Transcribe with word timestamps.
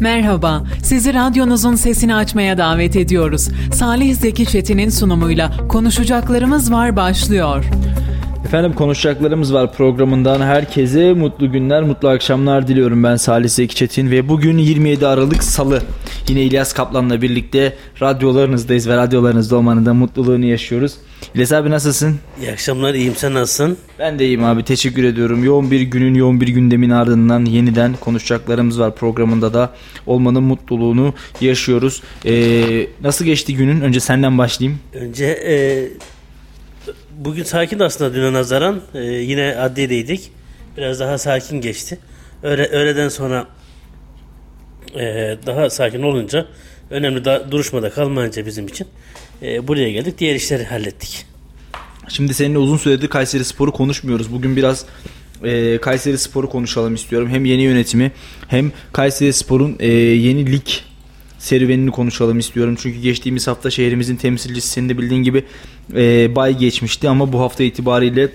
Merhaba, 0.00 0.62
sizi 0.82 1.14
radyonuzun 1.14 1.74
sesini 1.74 2.14
açmaya 2.14 2.58
davet 2.58 2.96
ediyoruz. 2.96 3.48
Salih 3.74 4.14
Zeki 4.14 4.46
Çetin'in 4.46 4.88
sunumuyla 4.88 5.52
Konuşacaklarımız 5.68 6.72
Var 6.72 6.96
başlıyor. 6.96 7.64
Efendim 8.44 8.72
konuşacaklarımız 8.72 9.54
var 9.54 9.72
programından 9.72 10.40
herkese 10.40 11.12
mutlu 11.12 11.52
günler, 11.52 11.82
mutlu 11.82 12.08
akşamlar 12.08 12.68
diliyorum 12.68 13.04
ben 13.04 13.16
Salih 13.16 13.48
Zeki 13.48 13.74
Çetin 13.74 14.10
ve 14.10 14.28
bugün 14.28 14.58
27 14.58 15.06
Aralık 15.06 15.44
Salı. 15.44 15.82
Yine 16.28 16.42
İlyas 16.42 16.72
Kaplan'la 16.72 17.22
birlikte 17.22 17.76
radyolarınızdayız 18.02 18.88
ve 18.88 18.96
radyolarınızda 18.96 19.56
olmanın 19.56 19.86
da 19.86 19.94
mutluluğunu 19.94 20.44
yaşıyoruz. 20.44 20.94
İlyas 21.34 21.52
abi 21.52 21.70
nasılsın? 21.70 22.18
İyi 22.40 22.52
akşamlar, 22.52 22.94
iyiyim 22.94 23.14
sen 23.16 23.34
nasılsın? 23.34 23.78
Ben 23.98 24.18
de 24.18 24.24
iyiyim 24.24 24.44
abi 24.44 24.64
teşekkür 24.64 25.04
ediyorum. 25.04 25.44
Yoğun 25.44 25.70
bir 25.70 25.80
günün, 25.80 26.14
yoğun 26.14 26.40
bir 26.40 26.48
gündemin 26.48 26.90
ardından 26.90 27.44
yeniden 27.44 27.94
konuşacaklarımız 28.00 28.80
var 28.80 28.94
programında 28.94 29.54
da 29.54 29.74
olmanın 30.06 30.42
mutluluğunu 30.42 31.14
yaşıyoruz. 31.40 32.02
Ee, 32.24 32.86
nasıl 33.02 33.24
geçti 33.24 33.56
günün? 33.56 33.80
Önce 33.80 34.00
senden 34.00 34.38
başlayayım. 34.38 34.80
Önce 34.94 35.26
e, 35.26 35.54
bugün 37.18 37.42
sakin 37.42 37.78
aslında 37.78 38.14
düne 38.14 38.32
nazaran. 38.32 38.80
E, 38.94 39.00
yine 39.02 39.56
adliyedeydik. 39.56 40.30
Biraz 40.76 41.00
daha 41.00 41.18
sakin 41.18 41.60
geçti. 41.60 41.98
Öğle, 42.42 42.66
öğleden 42.66 43.08
sonra 43.08 43.46
e, 44.94 45.36
daha 45.46 45.70
sakin 45.70 46.02
olunca 46.02 46.46
önemli 46.90 47.24
da, 47.24 47.50
duruşmada 47.50 47.90
kalmayınca 47.90 48.46
bizim 48.46 48.66
için 48.66 48.86
e, 49.42 49.68
buraya 49.68 49.90
geldik. 49.90 50.18
Diğer 50.18 50.34
işleri 50.34 50.64
hallettik. 50.64 51.26
Şimdi 52.08 52.34
seninle 52.34 52.58
uzun 52.58 52.76
süredir 52.76 53.08
Kayseri 53.08 53.44
Spor'u 53.44 53.72
konuşmuyoruz. 53.72 54.32
Bugün 54.32 54.56
biraz 54.56 54.86
e, 55.44 55.78
Kayseri 55.78 56.18
Spor'u 56.18 56.48
konuşalım 56.50 56.94
istiyorum. 56.94 57.28
Hem 57.28 57.44
yeni 57.44 57.62
yönetimi 57.62 58.12
hem 58.48 58.72
Kayseri 58.92 59.32
Spor'un 59.32 59.76
e, 59.80 59.92
yeni 59.92 60.52
lig 60.52 60.66
serüvenini 61.38 61.90
konuşalım 61.90 62.38
istiyorum. 62.38 62.76
Çünkü 62.82 63.00
geçtiğimiz 63.00 63.46
hafta 63.46 63.70
şehrimizin 63.70 64.16
temsilcisi 64.16 64.68
senin 64.68 64.88
de 64.88 64.98
bildiğin 64.98 65.22
gibi 65.22 65.44
e, 65.94 66.34
bay 66.36 66.58
geçmişti 66.58 67.08
ama 67.08 67.32
bu 67.32 67.40
hafta 67.40 67.64
itibariyle 67.64 68.28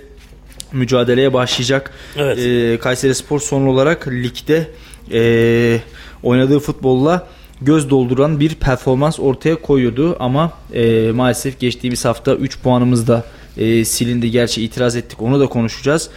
mücadeleye 0.74 1.34
başlayacak. 1.34 1.92
Evet. 2.18 2.40
E, 2.40 2.80
Kayseri 2.80 3.16
Spor 3.16 3.40
son 3.40 3.66
olarak 3.66 4.08
ligde 4.08 4.68
e, 5.12 5.80
oynadığı 6.24 6.60
futbolla 6.60 7.28
göz 7.62 7.90
dolduran 7.90 8.40
bir 8.40 8.56
performans 8.56 9.20
ortaya 9.20 9.62
koyuyordu 9.62 10.18
ama 10.20 10.52
e, 10.74 11.12
maalesef 11.12 11.60
geçtiğimiz 11.60 12.06
hafta 12.06 12.36
3 12.36 12.60
puanımız 12.60 13.08
da 13.08 13.24
e, 13.58 13.86
silindi. 13.86 14.32
Gerçi 14.32 14.64
itiraz 14.64 14.96
ettik 14.96 15.22
onu 15.22 15.40
da 15.40 15.48
konuşacağız. 15.48 16.10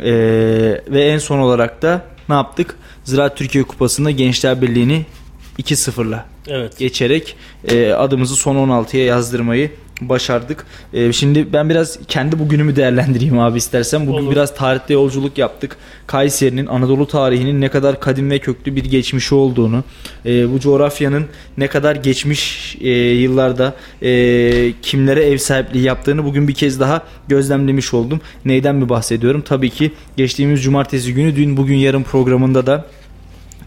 E, 0.00 0.12
ve 0.88 1.04
en 1.04 1.18
son 1.18 1.38
olarak 1.38 1.82
da 1.82 2.04
ne 2.28 2.34
yaptık? 2.34 2.76
Ziraat 3.04 3.36
Türkiye 3.36 3.64
Kupası'nda 3.64 4.10
Gençler 4.10 4.62
Birliği'ni 4.62 5.06
2-0'la 5.58 6.26
Evet. 6.48 6.78
geçerek 6.78 7.36
e, 7.68 7.92
adımızı 7.92 8.36
son 8.36 8.56
16'ya 8.56 9.04
yazdırmayı 9.04 9.70
başardık. 10.00 10.66
E, 10.92 11.12
şimdi 11.12 11.52
ben 11.52 11.70
biraz 11.70 11.98
kendi 12.08 12.38
bugünümü 12.38 12.76
değerlendireyim 12.76 13.38
abi 13.38 13.58
istersen. 13.58 14.06
Bugün 14.06 14.24
Olur. 14.24 14.32
biraz 14.32 14.54
tarihte 14.54 14.94
yolculuk 14.94 15.38
yaptık. 15.38 15.76
Kayseri'nin 16.06 16.66
Anadolu 16.66 17.06
tarihinin 17.06 17.60
ne 17.60 17.68
kadar 17.68 18.00
kadim 18.00 18.30
ve 18.30 18.38
köklü 18.38 18.76
bir 18.76 18.84
geçmişi 18.84 19.34
olduğunu, 19.34 19.84
e, 20.26 20.52
bu 20.52 20.60
coğrafyanın 20.60 21.26
ne 21.58 21.66
kadar 21.66 21.96
geçmiş 21.96 22.76
e, 22.80 22.90
yıllarda 22.90 23.74
e, 24.02 24.72
kimlere 24.82 25.24
ev 25.24 25.38
sahipliği 25.38 25.82
yaptığını 25.82 26.24
bugün 26.24 26.48
bir 26.48 26.54
kez 26.54 26.80
daha 26.80 27.02
gözlemlemiş 27.28 27.94
oldum. 27.94 28.20
Neyden 28.44 28.76
mi 28.76 28.88
bahsediyorum? 28.88 29.42
Tabii 29.42 29.70
ki 29.70 29.92
geçtiğimiz 30.16 30.62
cumartesi 30.62 31.14
günü 31.14 31.36
dün 31.36 31.56
bugün 31.56 31.76
yarın 31.76 32.02
programında 32.02 32.66
da 32.66 32.86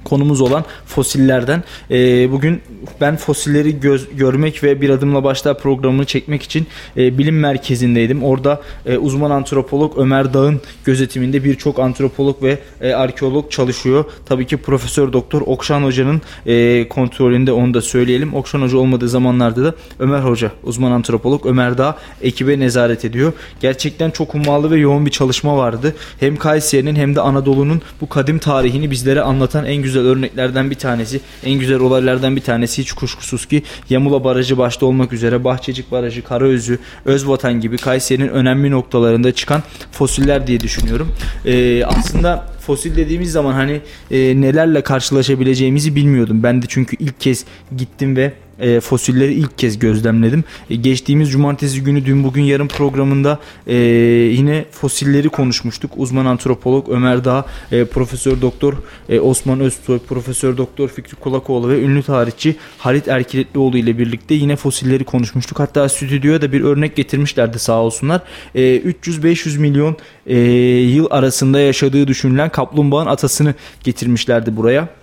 konumuz 0.10 0.42
olan 0.42 0.66
fosillerden. 0.86 1.64
Ee, 1.92 2.32
bugün 2.32 2.62
ben 3.02 3.18
fosilleri 3.18 3.80
göz, 3.80 4.08
görmek 4.18 4.64
ve 4.64 4.82
bir 4.82 4.90
adımla 4.90 5.24
başlar 5.24 5.60
programını 5.60 6.06
çekmek 6.06 6.44
için 6.44 6.68
e, 6.98 7.18
bilim 7.18 7.40
merkezindeydim. 7.40 8.24
Orada 8.24 8.62
e, 8.86 8.98
uzman 8.98 9.32
antropolog 9.32 9.98
Ömer 9.98 10.34
Dağ'ın 10.34 10.62
gözetiminde 10.86 11.44
birçok 11.44 11.80
antropolog 11.80 12.44
ve 12.44 12.60
e, 12.82 12.94
arkeolog 12.94 13.52
çalışıyor. 13.52 14.06
Tabii 14.26 14.46
ki 14.46 14.58
Profesör 14.58 15.14
Doktor 15.14 15.42
Okşan 15.46 15.84
Hoca'nın 15.84 16.22
e, 16.46 16.88
kontrolünde 16.90 17.52
onu 17.52 17.74
da 17.74 17.82
söyleyelim. 17.82 18.34
Okşan 18.34 18.62
Hoca 18.62 18.78
olmadığı 18.78 19.10
zamanlarda 19.10 19.64
da 19.64 19.74
Ömer 20.00 20.20
Hoca, 20.20 20.52
uzman 20.64 20.92
antropolog 20.92 21.46
Ömer 21.46 21.78
Dağ 21.78 21.98
ekibe 22.22 22.60
nezaret 22.60 23.06
ediyor. 23.06 23.34
Gerçekten 23.62 24.12
çok 24.12 24.34
hummalı 24.34 24.72
ve 24.72 24.78
yoğun 24.78 25.06
bir 25.06 25.12
çalışma 25.12 25.58
vardı. 25.58 25.96
Hem 26.20 26.36
Kayseri'nin 26.36 26.96
hem 26.96 27.16
de 27.16 27.22
Anadolu'nun 27.22 27.82
bu 28.02 28.10
kadim 28.10 28.40
tarihini 28.40 28.92
bizlere 28.92 29.22
anlatan 29.22 29.66
en 29.66 29.82
güzel 29.84 29.99
örneklerden 30.00 30.70
bir 30.70 30.76
tanesi, 30.76 31.22
en 31.44 31.60
güzel 31.60 31.80
olaylardan 31.80 32.36
bir 32.36 32.42
tanesi 32.42 32.82
hiç 32.82 32.92
kuşkusuz 32.92 33.46
ki 33.46 33.64
Yamula 33.90 34.24
Barajı 34.24 34.58
başta 34.58 34.86
olmak 34.86 35.14
üzere 35.14 35.44
Bahçecik 35.44 35.92
Barajı, 35.92 36.24
Karaözü, 36.24 36.80
Özvatan 37.06 37.62
gibi 37.62 37.78
Kayseri'nin 37.78 38.28
önemli 38.28 38.72
noktalarında 38.72 39.32
çıkan 39.32 39.64
fosiller 39.92 40.48
diye 40.48 40.60
düşünüyorum. 40.60 41.12
Ee, 41.46 41.84
aslında 41.86 42.46
fosil 42.60 42.96
dediğimiz 42.96 43.32
zaman 43.32 43.54
hani 43.54 43.82
e, 44.12 44.42
nelerle 44.42 44.82
karşılaşabileceğimizi 44.82 45.96
bilmiyordum. 45.96 46.44
Ben 46.44 46.62
de 46.62 46.66
çünkü 46.70 46.96
ilk 47.00 47.20
kez 47.20 47.46
gittim 47.78 48.16
ve 48.16 48.34
e, 48.60 48.80
fosilleri 48.80 49.34
ilk 49.34 49.58
kez 49.58 49.80
gözlemledim. 49.80 50.44
E, 50.70 50.76
geçtiğimiz 50.76 51.32
cumartesi 51.32 51.84
günü 51.84 52.06
dün 52.06 52.24
bugün 52.24 52.44
yarın 52.44 52.68
programında 52.68 53.40
e, 53.68 53.76
yine 53.76 54.66
fosilleri 54.72 55.30
konuşmuştuk. 55.30 55.92
Uzman 55.98 56.26
antropolog 56.26 56.90
Ömer 56.90 57.26
Dağ, 57.26 57.46
e, 57.72 57.86
Profesör 57.86 58.42
Doktor 58.42 58.74
e, 59.10 59.20
Osman 59.20 59.60
Özsoy, 59.60 60.00
Profesör 60.00 60.58
Doktor 60.58 60.90
Fikri 60.90 61.16
Kulakoğlu 61.16 61.70
ve 61.70 61.82
ünlü 61.82 62.04
tarihçi 62.04 62.56
Halit 62.78 63.08
Erkiletlioğlu 63.08 63.78
ile 63.78 63.98
birlikte 63.98 64.34
yine 64.34 64.56
fosilleri 64.56 65.04
konuşmuştuk. 65.04 65.60
Hatta 65.60 65.90
stüdyoya 65.90 66.42
da 66.42 66.52
bir 66.52 66.62
örnek 66.62 66.96
getirmişlerdi 66.96 67.60
sağ 67.60 67.82
olsunlar. 67.82 68.22
E, 68.56 68.62
300-500 68.62 69.60
milyon 69.60 69.98
e, 70.28 70.40
yıl 70.80 71.08
arasında 71.10 71.60
yaşadığı 71.60 72.08
düşünülen 72.08 72.50
kaplumbağanın 72.50 73.10
atasını 73.10 73.54
getirmişlerdi 73.84 74.58
buraya. 74.58 74.99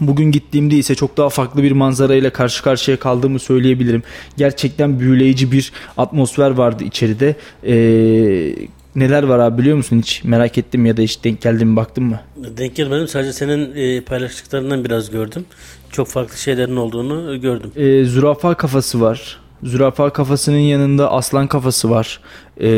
Bugün 0.00 0.32
gittiğimde 0.32 0.76
ise 0.76 0.94
çok 0.94 1.16
daha 1.16 1.28
farklı 1.28 1.62
bir 1.62 1.72
manzarayla 1.72 2.30
karşı 2.30 2.62
karşıya 2.62 2.98
kaldığımı 2.98 3.38
söyleyebilirim. 3.38 4.02
Gerçekten 4.36 5.00
büyüleyici 5.00 5.52
bir 5.52 5.72
atmosfer 5.96 6.50
vardı 6.50 6.84
içeride. 6.84 7.36
Ee, 7.66 8.56
neler 8.96 9.22
var 9.22 9.38
abi 9.38 9.58
biliyor 9.62 9.76
musun 9.76 9.98
hiç? 9.98 10.24
Merak 10.24 10.58
ettim 10.58 10.86
ya 10.86 10.96
da 10.96 11.02
hiç 11.02 11.24
denk 11.24 11.40
geldim 11.42 11.76
baktın 11.76 12.04
mı? 12.04 12.20
Denk 12.56 12.76
gelmedim. 12.76 13.08
Sadece 13.08 13.32
senin 13.32 13.74
e, 13.74 14.00
paylaştıklarından 14.00 14.84
biraz 14.84 15.10
gördüm. 15.10 15.44
Çok 15.90 16.08
farklı 16.08 16.36
şeylerin 16.36 16.76
olduğunu 16.76 17.40
gördüm. 17.40 17.72
Ee, 17.76 18.04
zürafa 18.04 18.54
kafası 18.54 19.00
var. 19.00 19.40
Zürafa 19.62 20.12
kafasının 20.12 20.56
yanında 20.58 21.12
aslan 21.12 21.46
kafası 21.46 21.90
var. 21.90 22.20
Ee, 22.60 22.68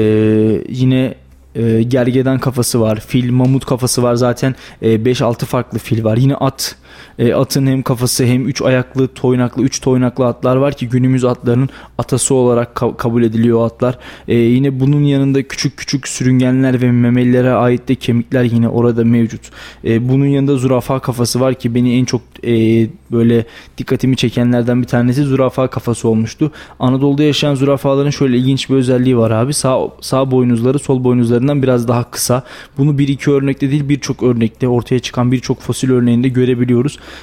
yine 0.69 1.15
e, 1.55 1.83
gergedan 1.83 2.39
kafası 2.39 2.81
var. 2.81 3.00
Fil, 3.00 3.31
mamut 3.31 3.65
kafası 3.65 4.03
var. 4.03 4.15
Zaten 4.15 4.55
e, 4.83 4.95
5-6 4.95 5.45
farklı 5.45 5.79
fil 5.79 6.05
var. 6.05 6.17
Yine 6.17 6.35
at. 6.35 6.77
E, 7.19 7.34
atın 7.34 7.66
hem 7.66 7.82
kafası 7.82 8.25
hem 8.25 8.49
üç 8.49 8.62
ayaklı, 8.62 9.09
toynaklı, 9.09 9.62
üç 9.62 9.81
toynaklı 9.81 10.26
atlar 10.26 10.56
var 10.56 10.75
ki 10.75 10.88
günümüz 10.88 11.25
atlarının 11.25 11.69
atası 11.99 12.34
olarak 12.34 12.76
ka- 12.76 12.97
kabul 12.97 13.22
ediliyor 13.22 13.66
atlar. 13.66 13.99
E, 14.28 14.34
yine 14.37 14.81
bunun 14.81 15.03
yanında 15.03 15.43
küçük 15.43 15.76
küçük 15.76 16.09
sürüngenler 16.09 16.82
ve 16.82 16.93
memelilere 16.93 17.50
ait 17.50 17.88
de 17.88 17.94
kemikler 17.94 18.44
yine 18.44 18.69
orada 18.69 19.04
mevcut. 19.04 19.41
E, 19.84 20.09
bunun 20.09 20.26
yanında 20.26 20.56
zürafa 20.56 20.99
kafası 20.99 21.41
var 21.41 21.54
ki 21.54 21.75
beni 21.75 21.99
en 21.99 22.04
çok 22.04 22.21
e, 22.44 22.87
böyle 23.12 23.47
dikkatimi 23.78 24.16
çekenlerden 24.16 24.82
bir 24.82 24.87
tanesi 24.87 25.22
zürafa 25.22 25.66
kafası 25.66 26.09
olmuştu. 26.09 26.53
Anadolu'da 26.81 27.22
yaşayan 27.22 27.55
zürafaların 27.55 28.10
şöyle 28.10 28.37
ilginç 28.37 28.70
bir 28.70 28.75
özelliği 28.75 29.19
var 29.19 29.31
abi. 29.31 29.55
Sağ, 29.55 29.78
sağ 30.00 30.31
boynuzları 30.31 30.78
sol 30.78 31.05
boynuzlarından 31.05 31.62
biraz 31.62 31.88
daha 31.88 32.10
kısa. 32.10 32.43
Bunu 32.78 32.99
bir 32.99 33.09
iki 33.09 33.31
örnekte 33.31 33.70
değil 33.70 33.88
birçok 33.88 34.22
örnekte 34.22 34.69
ortaya 34.69 34.99
çıkan 34.99 35.32
birçok 35.32 35.60
fosil 35.60 35.91
örneğinde 35.91 36.28
görebiliyoruz. 36.28 36.78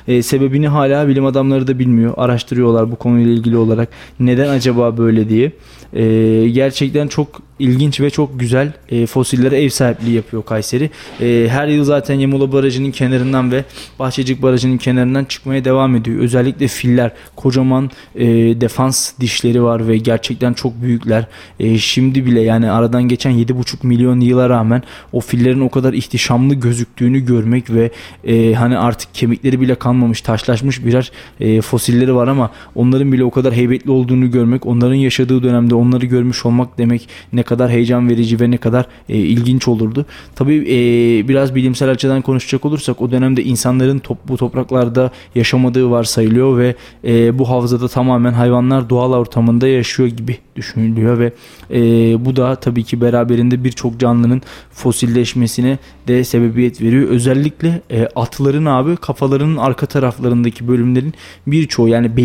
E, 0.07 0.21
sebebini 0.21 0.67
hala 0.67 1.07
bilim 1.07 1.25
adamları 1.25 1.67
da 1.67 1.79
bilmiyor. 1.79 2.13
Araştırıyorlar 2.17 2.91
bu 2.91 2.95
konuyla 2.95 3.31
ilgili 3.33 3.57
olarak. 3.57 3.89
Neden 4.19 4.49
acaba 4.49 4.97
böyle 4.97 5.29
diye. 5.29 5.51
E, 5.93 6.49
gerçekten 6.49 7.07
çok 7.07 7.41
ilginç 7.59 8.01
ve 8.01 8.09
çok 8.09 8.39
güzel 8.39 8.73
e, 8.89 9.05
fosillere 9.05 9.63
ev 9.63 9.69
sahipliği 9.69 10.15
yapıyor 10.15 10.45
Kayseri. 10.45 10.89
E, 11.21 11.47
her 11.49 11.67
yıl 11.67 11.83
zaten 11.83 12.15
Yamula 12.15 12.51
Barajı'nın 12.51 12.91
kenarından 12.91 13.51
ve 13.51 13.63
Bahçecik 13.99 14.41
Barajı'nın 14.41 14.77
kenarından 14.77 15.25
çıkmaya 15.25 15.65
devam 15.65 15.95
ediyor. 15.95 16.19
Özellikle 16.19 16.67
filler 16.67 17.11
kocaman 17.35 17.91
e, 18.15 18.25
defans 18.61 19.11
dişleri 19.19 19.63
var 19.63 19.87
ve 19.87 19.97
gerçekten 19.97 20.53
çok 20.53 20.81
büyükler. 20.81 21.27
E, 21.59 21.77
şimdi 21.77 22.25
bile 22.25 22.41
yani 22.41 22.71
aradan 22.71 23.03
geçen 23.03 23.31
7,5 23.31 23.87
milyon 23.87 24.19
yıla 24.19 24.49
rağmen 24.49 24.83
o 25.13 25.19
fillerin 25.19 25.61
o 25.61 25.69
kadar 25.69 25.93
ihtişamlı 25.93 26.55
gözüktüğünü 26.55 27.19
görmek 27.19 27.69
ve 27.69 27.91
e, 28.23 28.53
hani 28.53 28.77
artık 28.77 29.13
kemikleri 29.13 29.61
bile 29.61 29.75
kanmamış, 29.75 30.21
taşlaşmış 30.21 30.85
birer 30.85 31.11
e, 31.39 31.61
fosilleri 31.61 32.15
var 32.15 32.27
ama 32.27 32.51
onların 32.75 33.11
bile 33.11 33.23
o 33.23 33.31
kadar 33.31 33.53
heybetli 33.53 33.91
olduğunu 33.91 34.31
görmek, 34.31 34.65
onların 34.65 34.95
yaşadığı 34.95 35.43
dönemde 35.43 35.75
onları 35.75 36.05
görmüş 36.05 36.45
olmak 36.45 36.77
demek 36.77 37.09
ne 37.33 37.44
kadar 37.45 37.71
heyecan 37.71 38.09
verici 38.09 38.39
ve 38.39 38.51
ne 38.51 38.57
kadar 38.57 38.85
e, 39.09 39.17
ilginç 39.17 39.67
olurdu. 39.67 40.05
Tabii 40.35 40.55
e, 40.55 41.27
biraz 41.27 41.55
bilimsel 41.55 41.91
açıdan 41.91 42.21
konuşacak 42.21 42.65
olursak 42.65 43.01
o 43.01 43.11
dönemde 43.11 43.43
insanların 43.43 43.99
top, 43.99 44.17
bu 44.27 44.37
topraklarda 44.37 45.11
yaşamadığı 45.35 45.89
varsayılıyor 45.89 46.57
ve 46.57 46.75
e, 47.03 47.39
bu 47.39 47.49
havzada 47.49 47.87
tamamen 47.87 48.33
hayvanlar 48.33 48.89
doğal 48.89 49.13
ortamında 49.13 49.67
yaşıyor 49.67 50.09
gibi 50.09 50.37
düşünülüyor 50.55 51.19
ve 51.19 51.33
e, 51.71 51.79
bu 52.25 52.35
da 52.35 52.55
tabii 52.55 52.83
ki 52.83 53.01
beraberinde 53.01 53.63
birçok 53.63 53.99
canlının 53.99 54.41
fosilleşmesine 54.71 55.77
de 56.07 56.23
sebebiyet 56.23 56.81
veriyor. 56.81 57.09
Özellikle 57.09 57.81
e, 57.91 58.07
atların 58.15 58.65
abi 58.65 58.95
kafalarının 58.95 59.57
arka 59.57 59.85
taraflarındaki 59.85 60.67
bölümlerin 60.67 61.13
birçoğu 61.47 61.87
yani 61.87 62.17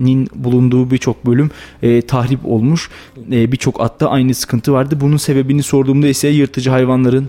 beynin 0.00 0.28
bulunduğu 0.34 0.90
birçok 0.90 1.26
bölüm 1.26 1.50
e, 1.82 2.02
tahrip 2.02 2.40
olmuş. 2.46 2.90
E, 3.32 3.52
birçok 3.52 3.80
atta 3.80 4.10
aynı 4.10 4.34
sıkıntı 4.34 4.72
vardı. 4.72 4.98
Bunun 5.00 5.16
sebebini 5.16 5.62
sorduğumda 5.62 6.08
ise 6.08 6.28
yırtıcı 6.28 6.70
hayvanların 6.70 7.28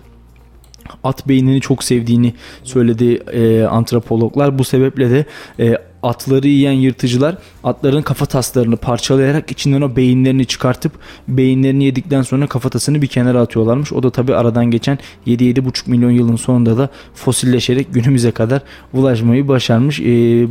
at 1.03 1.27
beynini 1.27 1.61
çok 1.61 1.83
sevdiğini 1.83 2.33
söyledi 2.63 3.13
e, 3.13 3.63
antropologlar. 3.63 4.59
Bu 4.59 4.63
sebeple 4.63 5.09
de 5.09 5.25
e, 5.59 5.77
atları 6.03 6.47
yiyen 6.47 6.71
yırtıcılar 6.71 7.37
atların 7.63 8.01
kafataslarını 8.01 8.77
parçalayarak 8.77 9.51
içinden 9.51 9.81
o 9.81 9.95
beyinlerini 9.95 10.45
çıkartıp 10.45 10.91
beyinlerini 11.27 11.83
yedikten 11.83 12.21
sonra 12.21 12.47
kafatasını 12.47 13.01
bir 13.01 13.07
kenara 13.07 13.41
atıyorlarmış. 13.41 13.93
O 13.93 14.03
da 14.03 14.09
tabi 14.09 14.35
aradan 14.35 14.71
geçen 14.71 14.99
7-7,5 15.27 15.89
milyon 15.89 16.11
yılın 16.11 16.35
sonunda 16.35 16.77
da 16.77 16.89
fosilleşerek 17.13 17.93
günümüze 17.93 18.31
kadar 18.31 18.61
ulaşmayı 18.93 19.47
başarmış. 19.47 19.99
E, 19.99 20.03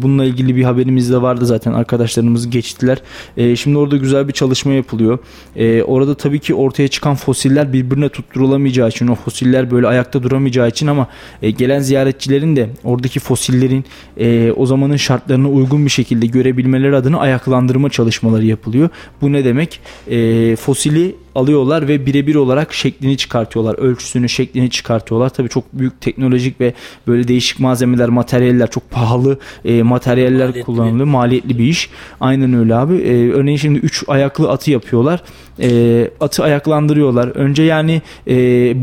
bununla 0.02 0.24
ilgili 0.24 0.56
bir 0.56 0.64
haberimiz 0.64 1.12
de 1.12 1.22
vardı 1.22 1.46
zaten 1.46 1.72
arkadaşlarımız 1.72 2.50
geçtiler. 2.50 2.98
E, 3.36 3.56
şimdi 3.56 3.78
orada 3.78 3.96
güzel 3.96 4.28
bir 4.28 4.32
çalışma 4.32 4.72
yapılıyor. 4.72 5.18
E, 5.56 5.82
orada 5.82 6.14
tabii 6.14 6.38
ki 6.38 6.54
ortaya 6.54 6.88
çıkan 6.88 7.14
fosiller 7.14 7.72
birbirine 7.72 8.08
tutturulamayacağı 8.08 8.88
için 8.88 9.08
o 9.08 9.14
fosiller 9.14 9.70
böyle 9.70 9.86
ayakta 9.86 10.22
duramayacağı 10.22 10.68
için 10.68 10.86
ama 10.86 11.08
e, 11.42 11.50
gelen 11.50 11.80
ziyaretçilerin 11.80 12.56
de 12.56 12.70
oradaki 12.84 13.20
fosillerin 13.20 13.84
e, 14.16 14.52
o 14.56 14.66
zamanın 14.66 14.96
şartlarına 15.40 15.48
uygun 15.48 15.84
bir 15.84 15.90
şekilde 15.90 16.26
görebilmeleri 16.26 16.96
adına 16.96 17.18
ayaklandırma 17.18 17.90
çalışmaları 17.90 18.46
yapılıyor. 18.46 18.88
Bu 19.20 19.32
ne 19.32 19.44
demek? 19.44 19.80
E, 20.10 20.56
fosili 20.56 21.16
alıyorlar 21.34 21.88
ve 21.88 22.06
birebir 22.06 22.34
olarak 22.34 22.74
şeklini 22.74 23.16
çıkartıyorlar. 23.16 23.74
Ölçüsünü, 23.74 24.28
şeklini 24.28 24.70
çıkartıyorlar. 24.70 25.28
Tabii 25.28 25.48
çok 25.48 25.64
büyük 25.72 26.00
teknolojik 26.00 26.60
ve 26.60 26.74
böyle 27.06 27.28
değişik 27.28 27.60
malzemeler, 27.60 28.08
materyaller, 28.08 28.70
çok 28.70 28.90
pahalı 28.90 29.38
e, 29.64 29.82
materyaller 29.82 30.46
maliyetli 30.46 30.62
kullanılıyor. 30.62 31.06
Bir. 31.06 31.12
Maliyetli 31.12 31.58
bir 31.58 31.64
iş. 31.64 31.90
Aynen 32.20 32.54
öyle 32.54 32.74
abi. 32.74 32.94
E, 32.94 33.30
örneğin 33.30 33.58
şimdi 33.58 33.78
3 33.78 34.04
ayaklı 34.08 34.50
atı 34.50 34.70
yapıyorlar. 34.70 35.22
E, 35.62 36.10
atı 36.20 36.44
ayaklandırıyorlar. 36.44 37.28
Önce 37.28 37.62
yani 37.62 38.02
e, 38.28 38.34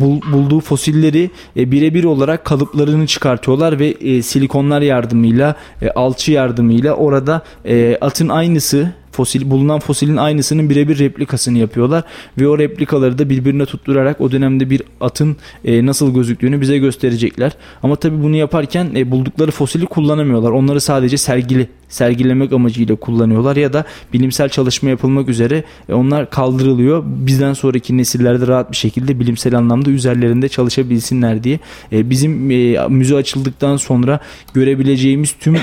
bul, 0.02 0.22
bulduğu 0.32 0.60
fosilleri 0.60 1.30
e, 1.58 1.72
birebir 1.72 2.04
olarak 2.04 2.46
kalıplarını 2.46 3.08
çıkartıyorlar 3.08 3.80
ve 3.80 3.88
e, 3.88 4.22
silikonlar 4.22 4.82
yardımıyla, 4.82 5.56
e, 5.82 5.90
alçı 5.90 6.32
yardımıyla 6.32 6.94
orada 6.94 7.42
e, 7.66 7.98
atın 8.02 8.30
aynısı 8.30 8.94
fosil 9.18 9.50
bulunan 9.50 9.80
fosilin 9.80 10.18
aynısının 10.18 10.70
birebir 10.70 11.00
replikasını 11.00 11.58
yapıyorlar 11.58 12.04
ve 12.38 12.48
o 12.48 12.58
replikaları 12.58 13.18
da 13.18 13.30
birbirine 13.30 13.66
tutturarak 13.66 14.22
o 14.22 14.32
dönemde 14.32 14.70
bir 14.70 14.82
atın 15.02 15.38
e, 15.66 15.86
nasıl 15.86 16.14
gözüktüğünü 16.14 16.62
bize 16.62 16.78
gösterecekler. 16.78 17.52
Ama 17.84 17.96
tabii 17.96 18.24
bunu 18.24 18.36
yaparken 18.36 18.92
e, 18.96 19.12
buldukları 19.12 19.52
fosili 19.52 19.86
kullanamıyorlar. 19.86 20.52
Onları 20.52 20.82
sadece 20.82 21.18
sergili 21.18 21.68
sergilemek 21.90 22.54
amacıyla 22.54 22.96
kullanıyorlar 22.96 23.56
ya 23.56 23.74
da 23.74 23.86
bilimsel 24.14 24.50
çalışma 24.50 24.90
yapılmak 24.90 25.30
üzere 25.30 25.64
e, 25.90 25.94
onlar 25.94 26.30
kaldırılıyor. 26.30 27.04
Bizden 27.06 27.54
sonraki 27.54 27.98
nesillerde 27.98 28.48
rahat 28.48 28.72
bir 28.72 28.76
şekilde 28.76 29.20
bilimsel 29.20 29.58
anlamda 29.58 29.90
üzerlerinde 29.90 30.50
çalışabilsinler 30.50 31.44
diye. 31.44 31.60
E, 31.92 32.10
bizim 32.10 32.52
e, 32.52 32.88
müze 32.88 33.16
açıldıktan 33.16 33.78
sonra 33.78 34.20
görebileceğimiz 34.54 35.36
tüm 35.40 35.58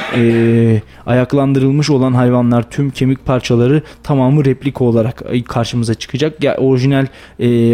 ayaklandırılmış 1.06 1.90
olan 1.90 2.12
hayvanlar, 2.12 2.70
tüm 2.70 2.90
kemik 2.90 3.26
parçaları 3.26 3.82
tamamı 4.02 4.44
replika 4.44 4.84
olarak 4.84 5.22
karşımıza 5.48 5.94
çıkacak. 5.94 6.44
Ya 6.44 6.56
orijinal 6.56 7.06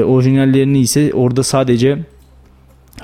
orijinallerini 0.05 0.81
ise 0.81 1.11
orada 1.15 1.43
sadece 1.43 1.99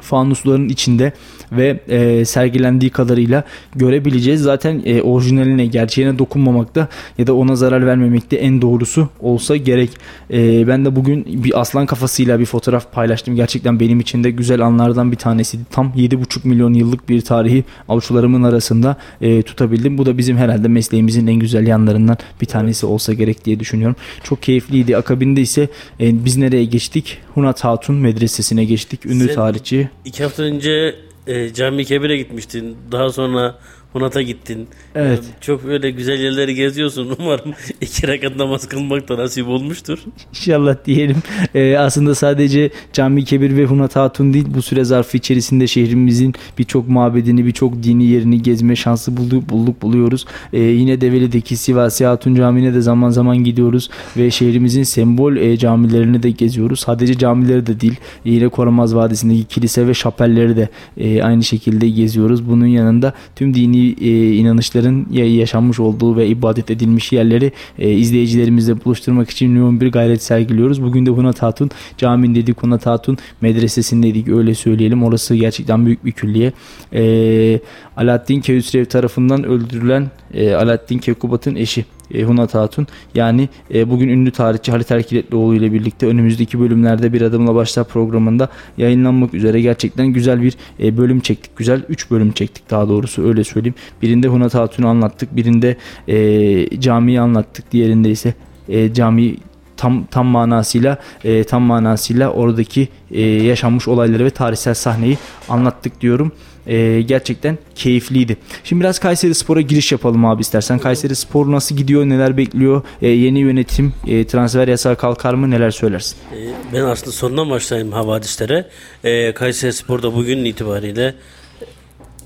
fanusların 0.01 0.69
içinde 0.69 1.13
ve 1.53 1.81
e, 1.89 2.25
sergilendiği 2.25 2.91
kadarıyla 2.91 3.45
görebileceğiz. 3.75 4.43
Zaten 4.43 4.83
e, 4.85 5.03
orijinaline, 5.03 5.67
gerçeğine 5.67 6.19
dokunmamakta 6.19 6.89
ya 7.19 7.27
da 7.27 7.35
ona 7.35 7.57
zarar 7.57 7.87
vermemekte 7.87 8.37
en 8.37 8.63
doğrusu 8.63 9.09
olsa 9.21 9.57
gerek. 9.57 9.91
E, 10.33 10.69
ben 10.69 10.85
de 10.85 10.97
bugün 10.97 11.25
bir 11.45 11.61
aslan 11.61 11.87
kafasıyla 11.87 12.41
bir 12.41 12.47
fotoğraf 12.47 12.93
paylaştım. 12.93 13.37
Gerçekten 13.37 13.81
benim 13.81 14.01
için 14.01 14.25
de 14.25 14.31
güzel 14.31 14.61
anlardan 14.61 15.13
bir 15.13 15.17
tanesiydi. 15.17 15.63
Tam 15.71 15.93
7,5 15.97 16.49
milyon 16.49 16.75
yıllık 16.75 17.09
bir 17.09 17.21
tarihi 17.21 17.65
avuçlarımın 17.89 18.43
arasında 18.43 18.97
e, 19.21 19.43
tutabildim. 19.43 19.99
Bu 19.99 20.07
da 20.07 20.19
bizim 20.19 20.37
herhalde 20.37 20.69
mesleğimizin 20.69 21.27
en 21.27 21.35
güzel 21.35 21.67
yanlarından 21.67 22.17
bir 22.41 22.47
tanesi 22.47 22.87
olsa 22.87 23.13
gerek 23.13 23.45
diye 23.45 23.61
düşünüyorum. 23.61 23.97
Çok 24.23 24.43
keyifliydi. 24.43 24.97
Akabinde 24.97 25.41
ise 25.41 25.69
e, 26.01 26.25
biz 26.25 26.37
nereye 26.37 26.65
geçtik? 26.65 27.19
Hunat 27.35 27.65
Hatun 27.65 27.97
Medresesi'ne 27.97 28.65
geçtik. 28.65 29.07
Ünlü 29.07 29.27
Sen 29.27 29.35
tarihçi. 29.35 29.89
İki 30.05 30.23
hafta 30.23 30.43
önce 30.43 30.95
e, 31.27 31.55
Cami 31.55 31.85
Kebir'e 31.85 32.17
gitmiştin. 32.17 32.77
Daha 32.93 33.11
sonra 33.11 33.59
Hunat'a 33.97 34.23
gittin. 34.23 34.69
Evet. 34.95 35.19
Yani 35.23 35.35
çok 35.41 35.65
böyle 35.65 35.91
güzel 35.91 36.21
yerleri 36.21 36.55
geziyorsun. 36.55 37.17
Umarım 37.19 37.55
iki 37.81 38.09
rekat 38.09 38.37
namaz 38.37 38.69
kılmak 38.69 39.09
da 39.09 39.19
nasip 39.19 39.49
olmuştur. 39.49 39.99
İnşallah 40.31 40.77
diyelim. 40.85 41.17
Ee, 41.55 41.77
aslında 41.79 42.15
sadece 42.15 42.71
Cami 42.93 43.25
Kebir 43.25 43.57
ve 43.57 43.65
Hunat 43.65 43.97
Hatun 43.97 44.35
değil 44.35 44.47
bu 44.55 44.63
süre 44.63 44.85
zarfı 44.85 45.17
içerisinde 45.17 45.67
şehrimizin 45.67 46.35
birçok 46.59 46.89
mabedini, 46.89 47.47
birçok 47.47 47.83
dini 47.83 48.05
yerini 48.05 48.43
gezme 48.43 48.77
şansı 48.77 49.17
bulduk, 49.17 49.51
bulduk 49.51 49.83
buluyoruz. 49.83 50.27
Ee, 50.53 50.61
yine 50.61 51.01
Develi'deki 51.01 51.57
Sivasi 51.57 52.05
Hatun 52.05 52.35
Camii'ne 52.35 52.75
de 52.75 52.81
zaman 52.81 53.11
zaman 53.11 53.45
gidiyoruz 53.45 53.91
ve 54.17 54.31
şehrimizin 54.31 54.83
sembol 54.83 55.37
e, 55.37 55.57
camilerini 55.57 56.23
de 56.23 56.31
geziyoruz. 56.31 56.81
Sadece 56.81 57.19
camileri 57.19 57.67
de 57.67 57.81
değil. 57.81 57.97
Yine 58.25 58.49
Koramaz 58.49 58.95
Vadisi'ndeki 58.95 59.45
kilise 59.45 59.87
ve 59.87 59.95
şapelleri 59.95 60.57
de 60.57 60.69
e, 60.97 61.23
aynı 61.23 61.43
şekilde 61.43 61.89
geziyoruz. 61.89 62.49
Bunun 62.49 62.67
yanında 62.67 63.13
tüm 63.37 63.55
dini 63.55 63.86
e, 64.01 64.35
inanışların 64.35 65.07
yaşanmış 65.13 65.81
olduğu 65.81 66.17
ve 66.17 66.27
ibadet 66.27 66.71
edilmiş 66.71 67.13
yerleri 67.13 67.53
e, 67.79 67.91
izleyicilerimizle 67.91 68.85
buluşturmak 68.85 69.31
için 69.31 69.57
yoğun 69.57 69.81
bir 69.81 69.93
gayret 69.93 70.23
sergiliyoruz. 70.23 70.83
Bugün 70.83 71.07
de 71.07 71.11
Hunat 71.11 71.43
Hatun 71.43 71.71
dedik 72.01 72.63
Hunat 72.63 72.87
Hatun 72.87 73.19
medresesindeydik 73.41 74.29
öyle 74.29 74.55
söyleyelim. 74.55 75.05
Orası 75.05 75.35
gerçekten 75.35 75.87
büyük 75.87 76.05
bir 76.05 76.13
külliye. 76.13 76.53
E, 76.93 77.61
Alaaddin 77.97 78.41
Keyhüsrev 78.41 78.85
tarafından 78.85 79.45
öldürülen 79.45 80.11
e, 80.35 80.55
Alaaddin 80.55 80.99
Keykubat'ın 80.99 81.55
eşi 81.55 81.85
e, 82.15 82.23
Hunat 82.23 82.55
Hatun. 82.55 82.87
Yani 83.15 83.49
e, 83.75 83.91
bugün 83.91 84.09
ünlü 84.09 84.31
tarihçi 84.31 84.73
Halit 84.73 84.91
Erkiletlioğlu 84.91 85.55
ile 85.55 85.73
birlikte 85.73 86.07
önümüzdeki 86.07 86.61
bölümlerde 86.61 87.13
bir 87.13 87.23
adımla 87.23 87.55
başlar 87.55 87.89
programında 87.89 88.49
yayınlanmak 88.79 89.35
üzere 89.35 89.61
gerçekten 89.61 90.07
güzel 90.07 90.43
bir 90.43 90.57
e, 90.81 90.97
bölüm 90.97 91.21
çektik. 91.21 91.57
Güzel 91.57 91.83
3 91.89 92.11
bölüm 92.11 92.33
çektik 92.33 92.71
daha 92.71 92.89
doğrusu 92.89 93.29
öyle 93.29 93.45
söyleyeyim. 93.45 93.75
Birinde 94.03 94.29
Hunat 94.29 94.55
Hatun'u 94.55 94.89
anlattık. 94.89 95.37
Birinde 95.37 95.77
e, 96.09 96.81
camiyi 96.81 97.21
anlattık. 97.21 97.73
Diğerinde 97.73 98.11
ise 98.11 98.35
e, 98.69 98.95
cami 98.95 99.37
tam 99.77 100.05
tam 100.05 100.27
manasıyla 100.27 100.99
e, 101.25 101.45
tam 101.45 101.63
manasıyla 101.63 102.31
oradaki 102.31 102.89
e, 103.11 103.21
yaşanmış 103.23 103.89
olayları 103.89 104.25
ve 104.25 104.31
tarihsel 104.31 104.75
sahneyi 104.75 105.19
anlattık 105.49 106.01
diyorum 106.01 106.33
e, 106.67 107.03
gerçekten 107.03 107.59
keyifliydi. 107.75 108.37
Şimdi 108.65 108.81
biraz 108.81 108.99
Kayseri 108.99 109.35
Spor'a 109.35 109.61
giriş 109.61 109.93
yapalım 109.93 110.25
abi 110.25 110.41
istersen. 110.41 110.79
Kayseri 110.79 111.17
Spor 111.17 111.53
nasıl 111.53 111.77
gidiyor, 111.77 112.05
neler 112.07 112.37
bekliyor? 112.37 112.83
E, 113.03 113.09
yeni 113.09 113.39
yönetim, 113.39 113.95
e, 114.07 114.27
transfer 114.27 114.69
yasağı 114.69 114.97
kalkar 114.97 115.35
mı? 115.35 115.51
Neler 115.51 115.71
söylersin? 115.71 116.17
E, 116.33 116.75
ben 116.75 116.81
aslında 116.83 117.13
sondan 117.13 117.51
başlayayım 117.51 117.93
havadislere. 117.93 118.69
E, 119.05 119.35
Kayseri 119.35 119.73
Spor'da 119.73 120.15
bugün 120.15 120.45
itibariyle 120.45 121.15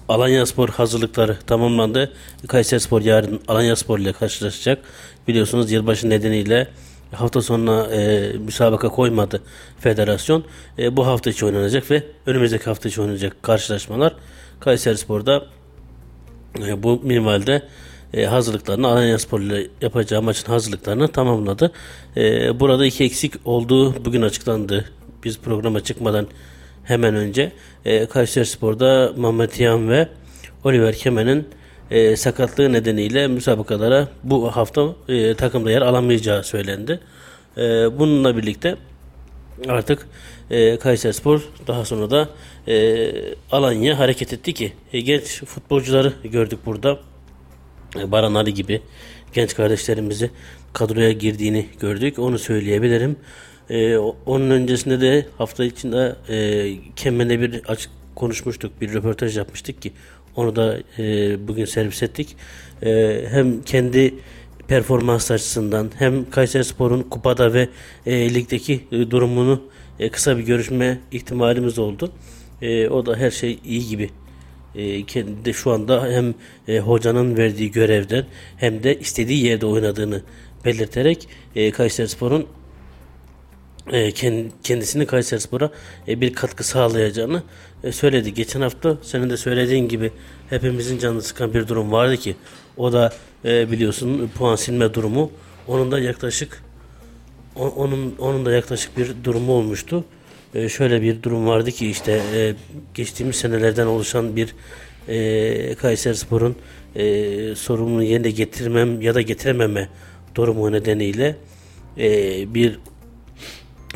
Alanya 0.08 0.46
Spor 0.46 0.68
hazırlıkları 0.68 1.38
tamamlandı. 1.46 2.12
Kayseri 2.48 2.80
Spor 2.80 3.02
yarın 3.02 3.40
Alanya 3.48 3.76
Spor 3.76 3.98
ile 3.98 4.12
karşılaşacak. 4.12 4.78
Biliyorsunuz 5.28 5.72
yılbaşı 5.72 6.10
nedeniyle 6.10 6.68
hafta 7.12 7.42
sonuna 7.42 7.86
e, 7.86 8.32
müsabaka 8.32 8.88
koymadı 8.88 9.42
federasyon. 9.78 10.44
E, 10.78 10.96
bu 10.96 11.06
hafta 11.06 11.30
içi 11.30 11.46
oynanacak 11.46 11.90
ve 11.90 12.02
önümüzdeki 12.26 12.64
hafta 12.64 12.88
içi 12.88 13.00
oynanacak 13.00 13.42
karşılaşmalar 13.42 14.14
Kayseri 14.60 14.98
Spor'da 14.98 15.46
e, 16.66 16.82
bu 16.82 17.00
minvalde 17.02 17.62
e, 18.14 18.24
hazırlıklarını 18.24 18.88
Alanya 18.88 19.18
Spor 19.18 19.40
ile 19.40 19.66
yapacağı 19.80 20.22
maçın 20.22 20.46
hazırlıklarını 20.46 21.08
tamamladı. 21.08 21.72
E, 22.16 22.60
burada 22.60 22.86
iki 22.86 23.04
eksik 23.04 23.34
olduğu 23.44 24.04
bugün 24.04 24.22
açıklandı. 24.22 24.84
Biz 25.24 25.38
programa 25.38 25.80
çıkmadan 25.80 26.26
hemen 26.84 27.14
önce 27.14 27.52
e, 27.84 28.06
Kayseri 28.06 28.46
Spor'da 28.46 29.12
Mehmet 29.16 29.60
Yan 29.60 29.88
ve 29.88 30.08
Oliver 30.64 30.94
Kemen'in 30.94 31.48
e, 31.90 32.16
sakatlığı 32.16 32.72
nedeniyle 32.72 33.28
müsabakalara 33.28 34.08
bu 34.22 34.56
hafta 34.56 34.94
e, 35.08 35.34
takımda 35.34 35.70
yer 35.70 35.82
alamayacağı 35.82 36.44
söylendi. 36.44 37.00
E, 37.56 37.62
bununla 37.98 38.36
birlikte 38.36 38.76
artık 39.68 40.06
e, 40.50 40.76
Kayseri 40.76 41.12
Spor 41.12 41.48
daha 41.66 41.84
sonra 41.84 42.10
da 42.10 42.28
e, 42.68 43.10
Alanya 43.52 43.98
hareket 43.98 44.32
etti 44.32 44.54
ki 44.54 44.72
e, 44.92 45.00
genç 45.00 45.44
futbolcuları 45.44 46.12
gördük 46.24 46.58
burada. 46.66 46.98
E, 47.98 48.12
Baran 48.12 48.34
Ali 48.34 48.54
gibi 48.54 48.82
genç 49.32 49.54
kardeşlerimizi 49.54 50.30
kadroya 50.72 51.12
girdiğini 51.12 51.66
gördük. 51.80 52.18
Onu 52.18 52.38
söyleyebilirim. 52.38 53.16
E, 53.70 53.96
onun 54.26 54.50
öncesinde 54.50 55.00
de 55.00 55.26
hafta 55.38 55.64
içinde 55.64 56.16
e, 56.28 56.76
Kemen'de 56.96 57.40
bir 57.40 57.64
açık 57.68 57.90
konuşmuştuk. 58.20 58.80
Bir 58.80 58.92
röportaj 58.94 59.36
yapmıştık 59.36 59.82
ki 59.82 59.92
onu 60.36 60.56
da 60.56 60.78
e, 60.98 61.04
bugün 61.48 61.64
servis 61.64 62.02
ettik. 62.02 62.36
E, 62.82 63.22
hem 63.30 63.62
kendi 63.62 64.14
performans 64.68 65.30
açısından 65.30 65.90
hem 65.98 66.30
Kayseri 66.30 66.64
Spor'un 66.64 67.02
kupada 67.02 67.54
ve 67.54 67.68
e, 68.06 68.34
ligdeki 68.34 68.80
e, 68.92 69.10
durumunu 69.10 69.62
e, 69.98 70.08
kısa 70.08 70.38
bir 70.38 70.42
görüşme 70.42 70.98
ihtimalimiz 71.12 71.78
oldu. 71.78 72.12
E, 72.62 72.88
o 72.88 73.06
da 73.06 73.16
her 73.16 73.30
şey 73.30 73.58
iyi 73.64 73.88
gibi. 73.88 74.10
E, 74.74 75.02
kendi 75.06 75.54
şu 75.54 75.70
anda 75.70 76.06
hem 76.06 76.34
e, 76.68 76.78
hocanın 76.78 77.36
verdiği 77.36 77.70
görevden 77.70 78.24
hem 78.56 78.82
de 78.82 78.98
istediği 78.98 79.44
yerde 79.44 79.66
oynadığını 79.66 80.22
belirterek 80.64 81.28
e, 81.56 81.70
Kayseri 81.70 82.08
Spor'un 82.08 82.46
kendisini 84.64 85.06
Kayseri 85.06 85.40
Spor'a 85.40 85.70
e, 86.08 86.20
bir 86.20 86.34
katkı 86.34 86.64
sağlayacağını 86.64 87.42
e, 87.84 87.92
söyledi. 87.92 88.34
Geçen 88.34 88.60
hafta 88.60 88.96
senin 89.02 89.30
de 89.30 89.36
söylediğin 89.36 89.88
gibi 89.88 90.12
hepimizin 90.50 90.98
canını 90.98 91.22
sıkan 91.22 91.54
bir 91.54 91.68
durum 91.68 91.92
vardı 91.92 92.16
ki 92.16 92.36
o 92.76 92.92
da 92.92 93.12
biliyorsun 93.44 94.30
puan 94.38 94.56
silme 94.56 94.94
durumu. 94.94 95.30
Onun 95.68 95.92
da 95.92 96.00
yaklaşık 96.00 96.62
onun 97.56 98.14
onun 98.18 98.46
da 98.46 98.52
yaklaşık 98.52 98.96
bir 98.96 99.12
durumu 99.24 99.52
olmuştu. 99.52 100.04
Şöyle 100.68 101.02
bir 101.02 101.22
durum 101.22 101.46
vardı 101.46 101.70
ki 101.70 101.90
işte 101.90 102.22
geçtiğimiz 102.94 103.36
senelerden 103.36 103.86
oluşan 103.86 104.36
bir 104.36 104.54
Kayseri 105.74 106.16
Spor'un 106.16 106.56
sorumluluğunu 107.54 108.02
yerine 108.02 108.30
getirmem 108.30 109.00
ya 109.00 109.14
da 109.14 109.20
getirememe 109.20 109.88
durumu 110.34 110.72
nedeniyle 110.72 111.36
bir 112.54 112.78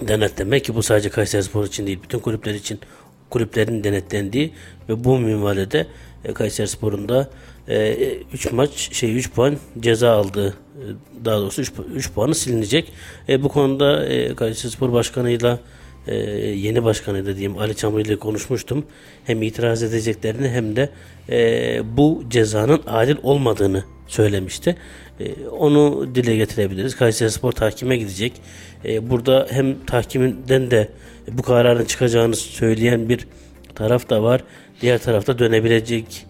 denetleme 0.02 0.60
ki 0.60 0.74
bu 0.74 0.82
sadece 0.82 1.10
Kayseri 1.10 1.42
Spor 1.42 1.66
için 1.66 1.86
değil 1.86 1.98
bütün 2.02 2.18
kulüpler 2.18 2.54
için 2.54 2.80
kulüplerin 3.30 3.84
denetlendiği 3.84 4.52
ve 4.88 5.04
bu 5.04 5.18
minvalede 5.18 5.86
e, 6.24 6.32
Kayseri 6.32 6.68
Spor'un 6.68 7.08
da 7.08 7.30
3 8.32 8.46
e, 8.46 8.50
maç 8.52 8.70
şey 8.92 9.16
3 9.16 9.32
puan 9.32 9.56
ceza 9.80 10.10
aldığı 10.10 10.48
e, 10.48 10.84
daha 11.24 11.38
doğrusu 11.38 11.62
3, 11.62 11.72
3 11.94 12.12
puanı 12.12 12.34
silinecek. 12.34 12.92
E, 13.28 13.42
bu 13.42 13.48
konuda 13.48 14.06
e, 14.06 14.34
Kayseri 14.34 14.72
Spor 14.72 14.92
Başkanı'yla 14.92 15.58
e, 16.06 16.16
yeni 16.38 16.84
başkanıyla 16.84 17.36
diyeyim 17.36 17.58
Ali 17.58 17.76
Çamur 17.76 18.00
ile 18.00 18.16
konuşmuştum. 18.16 18.86
Hem 19.24 19.42
itiraz 19.42 19.82
edeceklerini 19.82 20.48
hem 20.48 20.76
de 20.76 20.90
e, 21.28 21.96
bu 21.96 22.22
cezanın 22.30 22.80
adil 22.86 23.16
olmadığını 23.22 23.84
söylemişti. 24.06 24.76
E, 25.20 25.46
onu 25.48 26.08
dile 26.14 26.36
getirebiliriz. 26.36 26.96
Kayseri 26.96 27.30
Spor 27.30 27.52
tahkime 27.52 27.96
gidecek. 27.96 28.32
E, 28.84 29.10
burada 29.10 29.46
hem 29.50 29.86
tahkiminden 29.86 30.70
de 30.70 30.88
bu 31.32 31.42
kararın 31.42 31.84
çıkacağını 31.84 32.36
söyleyen 32.36 33.08
bir 33.08 33.26
taraf 33.74 34.10
da 34.10 34.22
var. 34.22 34.44
Diğer 34.80 34.98
tarafta 34.98 35.38
dönebilecek 35.38 36.26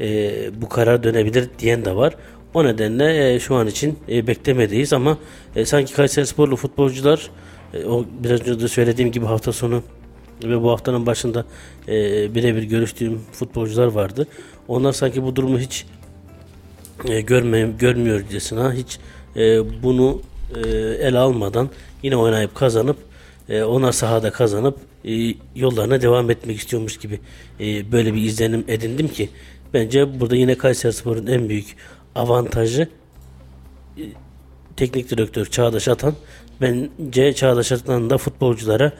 e, 0.00 0.30
bu 0.62 0.68
karar 0.68 1.02
dönebilir 1.02 1.48
diyen 1.58 1.84
de 1.84 1.96
var. 1.96 2.14
O 2.54 2.64
nedenle 2.64 3.34
e, 3.34 3.40
şu 3.40 3.54
an 3.54 3.66
için 3.66 3.98
e, 4.08 4.26
beklemedeyiz 4.26 4.92
ama 4.92 5.18
e, 5.56 5.64
sanki 5.64 5.94
Kayseri 5.94 6.26
Sporlu 6.26 6.56
futbolcular 6.56 7.30
o 7.88 8.04
biraz 8.24 8.40
önce 8.40 8.60
de 8.60 8.68
söylediğim 8.68 9.12
gibi 9.12 9.26
hafta 9.26 9.52
sonu 9.52 9.82
ve 10.44 10.62
bu 10.62 10.70
haftanın 10.70 11.06
başında 11.06 11.44
e, 11.88 11.94
birebir 12.34 12.62
görüştüğüm 12.62 13.20
futbolcular 13.32 13.86
vardı. 13.86 14.26
Onlar 14.68 14.92
sanki 14.92 15.22
bu 15.22 15.36
durumu 15.36 15.58
hiç 15.58 15.86
e, 17.04 17.20
görme, 17.20 17.72
görmüyorcasına 17.78 18.72
hiç 18.72 18.98
e, 19.36 19.42
bunu 19.82 20.22
e, 20.54 20.68
ele 20.78 21.18
almadan 21.18 21.70
yine 22.02 22.16
oynayıp 22.16 22.54
kazanıp 22.54 22.96
e, 23.48 23.62
ona 23.62 23.92
sahada 23.92 24.30
kazanıp 24.30 24.78
e, 25.04 25.34
yollarına 25.54 26.02
devam 26.02 26.30
etmek 26.30 26.56
istiyormuş 26.56 26.96
gibi 26.96 27.20
e, 27.60 27.92
böyle 27.92 28.14
bir 28.14 28.22
izlenim 28.22 28.64
edindim 28.68 29.08
ki 29.08 29.28
bence 29.74 30.20
burada 30.20 30.36
yine 30.36 30.58
Kayseri 30.58 30.92
Spor'un 30.92 31.26
en 31.26 31.48
büyük 31.48 31.76
avantajı 32.14 32.88
e, 33.98 34.02
teknik 34.76 35.10
direktör 35.10 35.46
Çağdaş 35.46 35.88
Atan 35.88 36.14
bence 36.60 37.32
Çağdaş 37.32 37.70
da 37.70 38.18
futbolculara 38.18 38.92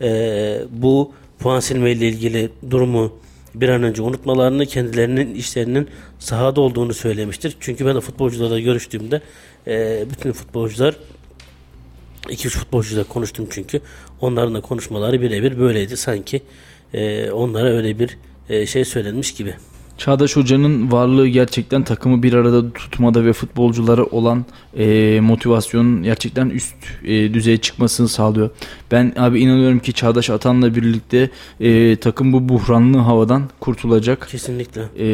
e, 0.00 0.60
bu 0.70 1.12
puan 1.38 1.60
silme 1.60 1.92
ile 1.92 2.08
ilgili 2.08 2.50
durumu 2.70 3.12
bir 3.54 3.68
an 3.68 3.82
önce 3.82 4.02
unutmalarını, 4.02 4.66
kendilerinin 4.66 5.34
işlerinin 5.34 5.88
sahada 6.18 6.60
olduğunu 6.60 6.94
söylemiştir. 6.94 7.56
Çünkü 7.60 7.86
ben 7.86 7.96
de 7.96 8.00
futbolcularla 8.00 8.60
görüştüğümde 8.60 9.20
e, 9.66 10.04
bütün 10.10 10.32
futbolcular 10.32 10.96
2-3 12.22 12.48
futbolcuyla 12.48 13.04
konuştum 13.04 13.46
çünkü. 13.50 13.80
Onların 14.20 14.54
da 14.54 14.60
konuşmaları 14.60 15.20
birebir 15.20 15.58
böyleydi. 15.58 15.96
Sanki 15.96 16.42
e, 16.94 17.30
onlara 17.30 17.68
öyle 17.68 17.98
bir 17.98 18.18
e, 18.48 18.66
şey 18.66 18.84
söylenmiş 18.84 19.34
gibi. 19.34 19.54
Çağdaş 19.98 20.36
Hoca'nın 20.36 20.92
varlığı 20.92 21.28
gerçekten 21.28 21.84
takımı 21.84 22.22
bir 22.22 22.32
arada 22.32 22.72
tutmada 22.72 23.24
ve 23.24 23.32
futbolculara 23.32 24.04
olan 24.04 24.44
e, 24.76 25.20
motivasyonun 25.20 26.02
gerçekten 26.02 26.50
üst 26.50 26.74
e, 27.04 27.34
düzeye 27.34 27.56
çıkmasını 27.56 28.08
sağlıyor. 28.08 28.50
Ben 28.92 29.12
abi 29.16 29.40
inanıyorum 29.40 29.78
ki 29.78 29.92
Çağdaş 29.92 30.30
Atan'la 30.30 30.74
birlikte 30.74 31.30
e, 31.60 31.96
takım 31.96 32.32
bu 32.32 32.48
buhranlı 32.48 32.98
havadan 32.98 33.42
kurtulacak. 33.60 34.28
Kesinlikle. 34.30 34.80
E, 34.80 35.06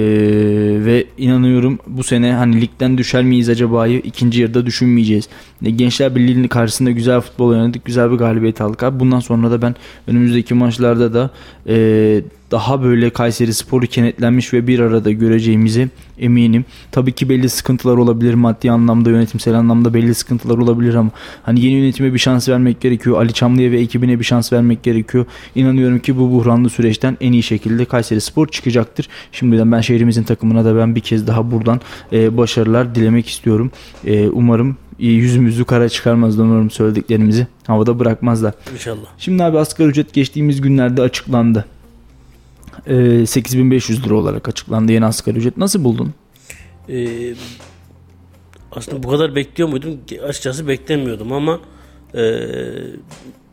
ve 0.85 1.07
inanıyorum 1.19 1.79
bu 1.87 2.03
sene 2.03 2.33
hani 2.33 2.61
ligden 2.61 2.99
düşer 2.99 3.25
miyiz 3.25 3.49
acaba'yı 3.49 3.99
ikinci 3.99 4.41
yarıda 4.41 4.67
düşünmeyeceğiz. 4.67 5.29
E, 5.65 5.71
Gençler 5.71 6.15
Birliği'nin 6.15 6.49
karşısında 6.49 6.91
güzel 6.91 7.21
futbol 7.21 7.49
oynadık. 7.49 7.85
Güzel 7.85 8.13
bir 8.13 8.17
galibiyet 8.17 8.61
aldık 8.61 8.83
abi. 8.83 9.01
Bundan 9.01 9.21
sonra 9.21 9.51
da 9.51 9.63
ben 9.63 9.75
önümüzdeki 10.07 10.55
maçlarda 10.55 11.15
da 11.15 11.31
e, 11.69 12.23
daha 12.50 12.83
böyle 12.83 13.11
Kayseri 13.11 13.54
Sporu 13.54 13.87
kenetlenmiş 13.87 14.52
ve 14.52 14.66
bir 14.66 14.78
arada 14.78 15.11
göreceğimizi 15.11 15.88
eminim. 16.19 16.64
Tabii 16.92 17.12
ki 17.12 17.28
belli 17.28 17.49
sıkıntılar 17.49 17.97
olabilir 17.97 18.35
maddi 18.35 18.71
anlamda, 18.71 19.11
yönetimsel 19.11 19.54
anlamda 19.54 19.95
belli 19.95 20.14
sıkıntılar 20.14 20.59
olabilir 20.59 20.95
ama 20.95 21.11
hani 21.42 21.61
yeni 21.61 21.75
yönetime 21.75 22.14
bir 22.14 22.19
şans 22.19 22.49
vermek 22.49 22.80
gerekiyor. 22.80 23.19
Ali 23.19 23.33
Çamlı'ya 23.33 23.71
ve 23.71 23.80
ekibine 23.80 24.19
bir 24.19 24.25
şans 24.25 24.52
vermek 24.52 24.83
gerekiyor. 24.83 25.26
İnanıyorum 25.54 25.99
ki 25.99 26.19
bu 26.19 26.30
buhranlı 26.30 26.71
süreçten 26.71 27.16
en 27.21 27.33
iyi 27.33 27.42
şekilde 27.42 27.85
Kayseri 27.85 28.21
Spor 28.21 28.49
çıkacaktır. 28.49 29.09
Şimdiden 29.33 29.73
ben 29.73 29.80
şehrimizin 29.80 30.23
takımına 30.23 30.64
da 30.64 30.76
ben 30.76 30.95
bir 30.95 31.00
kez 31.00 31.26
daha 31.26 31.50
buradan 31.50 31.80
e, 32.12 32.37
başarılar 32.37 32.95
dilemek 32.95 33.28
istiyorum. 33.28 33.71
E, 34.04 34.28
umarım 34.28 34.76
yüzümüzü 34.99 35.64
kara 35.64 35.88
çıkarmazlar 35.88 36.45
umarım 36.45 36.71
söylediklerimizi 36.71 37.47
havada 37.66 37.99
bırakmazlar. 37.99 38.54
İnşallah. 38.73 39.07
Şimdi 39.19 39.45
abi 39.45 39.59
asgari 39.59 39.88
ücret 39.88 40.12
geçtiğimiz 40.12 40.61
günlerde 40.61 41.02
açıklandı. 41.02 41.64
8500 43.27 43.99
ee, 43.99 44.03
lira 44.03 44.15
olarak 44.15 44.49
açıklandı 44.49 44.93
yeni 44.93 45.05
asgari 45.05 45.39
ücret. 45.39 45.57
Nasıl 45.57 45.85
buldun? 45.85 46.15
Ee, 46.89 47.35
aslında 48.73 49.03
bu 49.03 49.09
kadar 49.09 49.35
bekliyor 49.35 49.69
muydum? 49.69 50.00
Açıkçası 50.29 50.69
beklemiyordum 50.69 51.33
ama 51.33 51.61
e, 52.15 52.41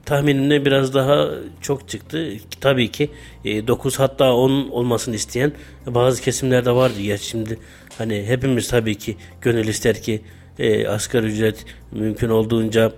tahminimde 0.06 0.66
biraz 0.66 0.94
daha 0.94 1.30
çok 1.62 1.90
çıktı. 1.90 2.32
Tabii 2.62 2.92
ki 2.92 3.10
e, 3.46 3.68
9 3.68 4.00
hatta 4.00 4.34
10 4.34 4.70
olmasını 4.70 5.16
isteyen 5.16 5.52
bazı 5.86 6.22
kesimlerde 6.22 6.72
vardı. 6.72 7.02
Ya 7.02 7.18
şimdi 7.18 7.60
hani 7.98 8.26
hepimiz 8.28 8.68
tabii 8.68 8.96
ki 8.96 9.18
gönül 9.42 9.68
ister 9.68 10.02
ki 10.02 10.22
e, 10.60 10.88
asgari 10.88 11.26
ücret 11.26 11.66
mümkün 11.92 12.30
olduğunca 12.30 12.92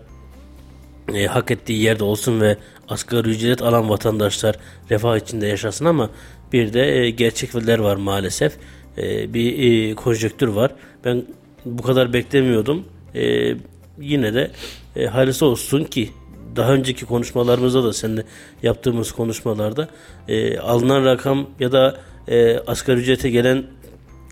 e, 1.15 1.25
hak 1.27 1.51
ettiği 1.51 1.81
yerde 1.81 2.03
olsun 2.03 2.41
ve 2.41 2.57
asgari 2.87 3.29
ücret 3.29 3.61
alan 3.61 3.89
vatandaşlar 3.89 4.55
refah 4.89 5.17
içinde 5.17 5.47
yaşasın 5.47 5.85
ama 5.85 6.09
bir 6.53 6.73
de 6.73 6.97
e, 6.97 7.09
gerçekler 7.09 7.79
var 7.79 7.95
maalesef. 7.95 8.53
E, 8.97 9.33
bir 9.33 9.59
e, 9.59 9.95
konjöktür 9.95 10.47
var. 10.47 10.71
Ben 11.05 11.23
bu 11.65 11.83
kadar 11.83 12.13
beklemiyordum. 12.13 12.85
E, 13.15 13.55
yine 13.99 14.33
de 14.33 14.51
e, 14.95 15.05
hayırlısı 15.05 15.45
olsun 15.45 15.83
ki 15.83 16.09
daha 16.55 16.73
önceki 16.73 17.05
konuşmalarımızda 17.05 17.83
da 17.83 17.93
seninle 17.93 18.23
yaptığımız 18.63 19.11
konuşmalarda 19.11 19.87
e, 20.27 20.57
alınan 20.57 21.05
rakam 21.05 21.47
ya 21.59 21.71
da 21.71 21.97
e, 22.27 22.59
asgari 22.59 22.99
ücrete 22.99 23.29
gelen 23.29 23.63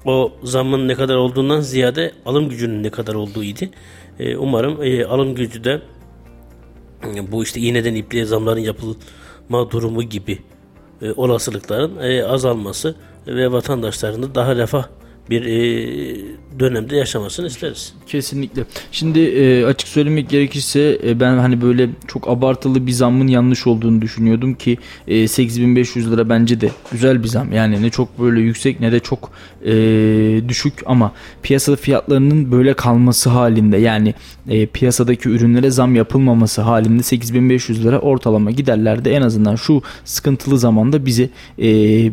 o 0.05 0.31
zamın 0.43 0.87
ne 0.87 0.95
kadar 0.95 1.15
olduğundan 1.15 1.61
ziyade 1.61 2.11
alım 2.25 2.49
gücünün 2.49 2.83
ne 2.83 2.89
kadar 2.89 3.13
olduğu 3.13 3.43
idi. 3.43 3.69
E, 4.19 4.37
umarım 4.37 4.83
e, 4.83 5.05
alım 5.05 5.35
gücü 5.35 5.63
de 5.63 5.81
bu 7.31 7.43
işte 7.43 7.59
iğneden 7.59 7.95
ipliğe 7.95 8.25
zamların 8.25 8.59
yapılma 8.59 9.71
durumu 9.71 10.03
gibi 10.03 10.39
e, 11.01 11.11
olasılıkların 11.11 11.97
e, 11.97 12.23
azalması 12.23 12.95
ve 13.27 13.51
vatandaşların 13.51 14.23
da 14.23 14.35
daha 14.35 14.55
refah 14.55 14.87
bir 15.29 15.45
e, 15.45 16.37
dönemde 16.59 16.95
yaşamasını 16.95 17.47
isteriz. 17.47 17.93
Kesinlikle. 18.07 18.63
Şimdi 18.91 19.19
e, 19.19 19.65
açık 19.65 19.87
söylemek 19.87 20.29
gerekirse 20.29 20.99
e, 21.03 21.19
ben 21.19 21.37
hani 21.37 21.61
böyle 21.61 21.89
çok 22.07 22.29
abartılı 22.29 22.87
bir 22.87 22.91
zammın 22.91 23.27
yanlış 23.27 23.67
olduğunu 23.67 24.01
düşünüyordum 24.01 24.53
ki 24.53 24.77
e, 25.07 25.27
8500 25.27 26.11
lira 26.11 26.29
bence 26.29 26.61
de 26.61 26.69
güzel 26.91 27.23
bir 27.23 27.27
zam. 27.27 27.51
Yani 27.51 27.81
ne 27.81 27.89
çok 27.89 28.19
böyle 28.19 28.41
yüksek 28.41 28.79
ne 28.79 28.91
de 28.91 28.99
çok 28.99 29.31
e, 29.65 29.73
düşük 30.47 30.73
ama 30.85 31.11
piyasada 31.43 31.75
fiyatlarının 31.75 32.51
böyle 32.51 32.73
kalması 32.73 33.29
halinde 33.29 33.77
yani 33.77 34.13
e, 34.49 34.65
piyasadaki 34.65 35.29
ürünlere 35.29 35.71
zam 35.71 35.95
yapılmaması 35.95 36.61
halinde 36.61 37.03
8500 37.03 37.85
lira 37.85 37.99
ortalama 37.99 38.51
giderlerde 38.51 39.15
en 39.15 39.21
azından 39.21 39.55
şu 39.55 39.81
sıkıntılı 40.05 40.59
zamanda 40.59 41.05
bize 41.05 41.29
e, 41.59 41.67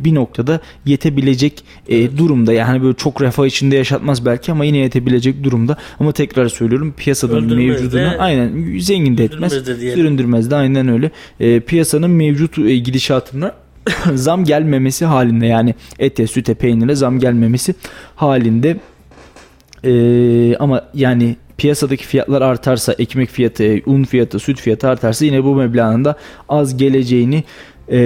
bir 0.04 0.14
noktada 0.14 0.60
yetebilecek 0.86 1.64
e, 1.88 2.18
durumda. 2.18 2.52
Yani 2.52 2.82
böyle 2.82 2.94
çok 3.04 3.22
refah 3.22 3.46
içinde 3.46 3.76
yaşatmaz 3.76 4.26
belki 4.26 4.52
ama 4.52 4.64
yine 4.64 4.78
yetebilecek 4.78 5.44
durumda. 5.44 5.76
Ama 6.00 6.12
tekrar 6.12 6.48
söylüyorum 6.48 6.94
piyasanın 6.96 7.32
Öldürmez 7.32 7.66
mevcudunu 7.66 8.00
de, 8.00 8.18
aynen 8.18 8.78
zengin 8.78 9.18
de 9.18 9.24
etmez. 9.24 9.52
süründürmez 9.52 9.76
de 9.76 9.80
diyelim. 9.80 9.98
Süründürmez 9.98 10.50
de 10.50 10.56
aynen 10.56 10.88
öyle. 10.88 11.10
E, 11.40 11.60
piyasanın 11.60 12.10
mevcut 12.10 12.58
e, 12.58 12.76
gidişatına 12.78 13.54
zam 14.14 14.44
gelmemesi 14.44 15.04
halinde 15.04 15.46
yani 15.46 15.74
ete, 15.98 16.26
süte, 16.26 16.54
peynire 16.54 16.94
zam 16.94 17.18
gelmemesi 17.18 17.74
halinde 18.16 18.76
e, 19.84 20.56
ama 20.56 20.84
yani 20.94 21.36
piyasadaki 21.56 22.06
fiyatlar 22.06 22.42
artarsa 22.42 22.92
ekmek 22.92 23.30
fiyatı, 23.30 23.80
un 23.86 24.04
fiyatı, 24.04 24.38
süt 24.38 24.60
fiyatı 24.60 24.88
artarsa 24.88 25.24
yine 25.24 25.44
bu 25.44 25.54
meblağın 25.54 26.04
da 26.04 26.16
az 26.48 26.76
geleceğini 26.76 27.44
e, 27.88 27.98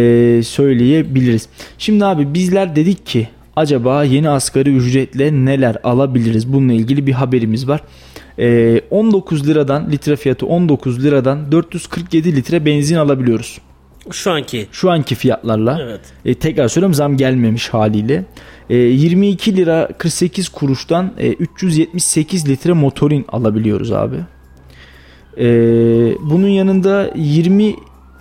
söyleyebiliriz. 0.45 1.49
Şimdi 1.79 2.05
abi 2.05 2.35
bizler 2.35 2.77
dedik 2.77 3.07
ki 3.07 3.29
acaba 3.59 4.05
yeni 4.05 4.29
asgari 4.29 4.77
ücretle 4.77 5.33
neler 5.33 5.77
alabiliriz? 5.85 6.53
Bununla 6.53 6.73
ilgili 6.73 7.07
bir 7.07 7.13
haberimiz 7.13 7.69
var. 7.69 7.81
E, 8.39 8.81
19 8.91 9.47
liradan 9.49 9.91
litre 9.91 10.17
fiyatı 10.17 10.47
19 10.47 11.05
liradan 11.05 11.53
447 11.53 12.37
litre 12.37 12.65
benzin 12.65 12.97
alabiliyoruz. 12.97 13.59
Şu 14.11 14.31
anki 14.31 14.67
Şu 14.73 14.91
anki 14.91 15.15
fiyatlarla. 15.15 15.79
evet. 15.83 16.01
E, 16.25 16.35
tekrar 16.35 16.69
söylüyorum 16.69 16.95
zam 16.95 17.17
gelmemiş 17.17 17.69
haliyle. 17.69 18.25
E, 18.71 18.77
22 18.77 19.57
lira 19.57 19.89
48 19.99 20.49
kuruştan 20.49 21.13
e, 21.19 21.33
378 21.33 22.49
litre 22.49 22.73
motorin 22.73 23.25
alabiliyoruz 23.29 23.93
abi. 23.93 24.17
E, 25.39 25.47
bunun 26.31 26.49
yanında 26.49 27.11
20 27.17 27.75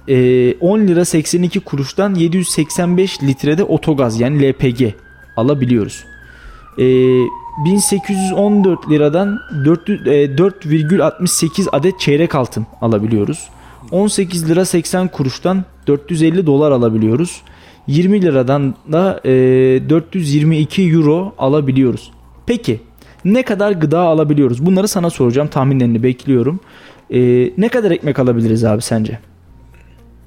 e, 0.08 0.53
10 0.60 0.79
lira 0.79 1.06
82 1.06 1.60
kuruştan 1.60 2.15
785 2.15 3.24
litrede 3.24 3.63
otogaz 3.63 4.20
yani 4.20 4.51
LPG 4.51 4.94
alabiliyoruz. 5.38 6.06
E, 6.77 6.86
1814 7.65 8.89
liradan 8.89 9.39
400 9.65 10.08
e, 10.08 10.25
4,68 10.25 11.70
adet 11.72 12.00
çeyrek 12.00 12.36
altın 12.36 12.65
alabiliyoruz. 12.82 13.50
18 13.91 14.50
lira 14.50 14.65
80 14.65 15.08
kuruştan 15.08 15.65
450 15.88 16.46
dolar 16.46 16.72
alabiliyoruz. 16.72 17.41
20 17.88 18.22
liradan 18.22 18.75
da 18.91 19.22
e, 19.25 19.29
422 19.89 20.82
euro 20.82 21.34
alabiliyoruz. 21.38 22.12
Peki 22.46 22.79
ne 23.25 23.44
kadar 23.44 23.72
gıda 23.72 24.00
alabiliyoruz? 24.00 24.65
Bunları 24.65 24.88
sana 24.88 25.10
soracağım. 25.10 25.48
Tahminlerini 25.48 26.03
bekliyorum. 26.03 26.60
E, 27.13 27.20
ne 27.58 27.70
kadar 27.70 27.91
ekmek 27.91 28.20
alabiliriz 28.20 28.65
abi 28.65 28.82
sence? 28.82 29.20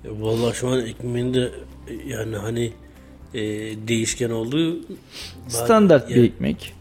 Ya 0.04 0.10
Vallahi 0.20 0.56
şu 0.56 0.68
an 0.68 0.80
ekmeğin 0.86 1.34
de 1.34 1.50
e, 1.88 1.92
yani 2.08 2.36
hani 2.36 2.72
e, 3.34 3.40
değişken 3.88 4.30
olduğu 4.30 4.76
Standart 5.48 6.08
bir 6.08 6.24
ekmek. 6.24 6.72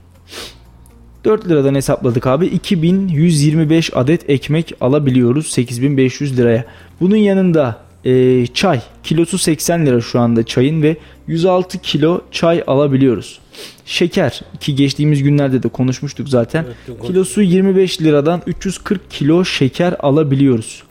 4 1.25 1.47
liradan 1.47 1.75
hesapladık 1.75 2.27
abi. 2.27 2.45
2125 2.45 3.91
adet 3.93 4.29
ekmek 4.29 4.73
alabiliyoruz 4.81 5.47
8500 5.47 6.37
liraya. 6.37 6.65
Bunun 7.01 7.15
yanında 7.15 7.77
e, 8.05 8.47
çay 8.47 8.81
kilosu 9.03 9.37
80 9.37 9.85
lira 9.85 10.01
şu 10.01 10.19
anda 10.19 10.43
çayın 10.43 10.81
ve 10.81 10.97
106 11.27 11.77
kilo 11.77 12.21
çay 12.31 12.63
alabiliyoruz. 12.67 13.39
Şeker 13.85 14.41
ki 14.59 14.75
geçtiğimiz 14.75 15.23
günlerde 15.23 15.63
de 15.63 15.69
konuşmuştuk 15.69 16.29
zaten. 16.29 16.65
Evet, 16.87 17.01
Kilosu 17.07 17.41
25 17.41 18.01
liradan 18.01 18.41
340 18.47 19.11
kilo 19.11 19.45
şeker 19.45 19.95
alabiliyoruz. 19.99 20.83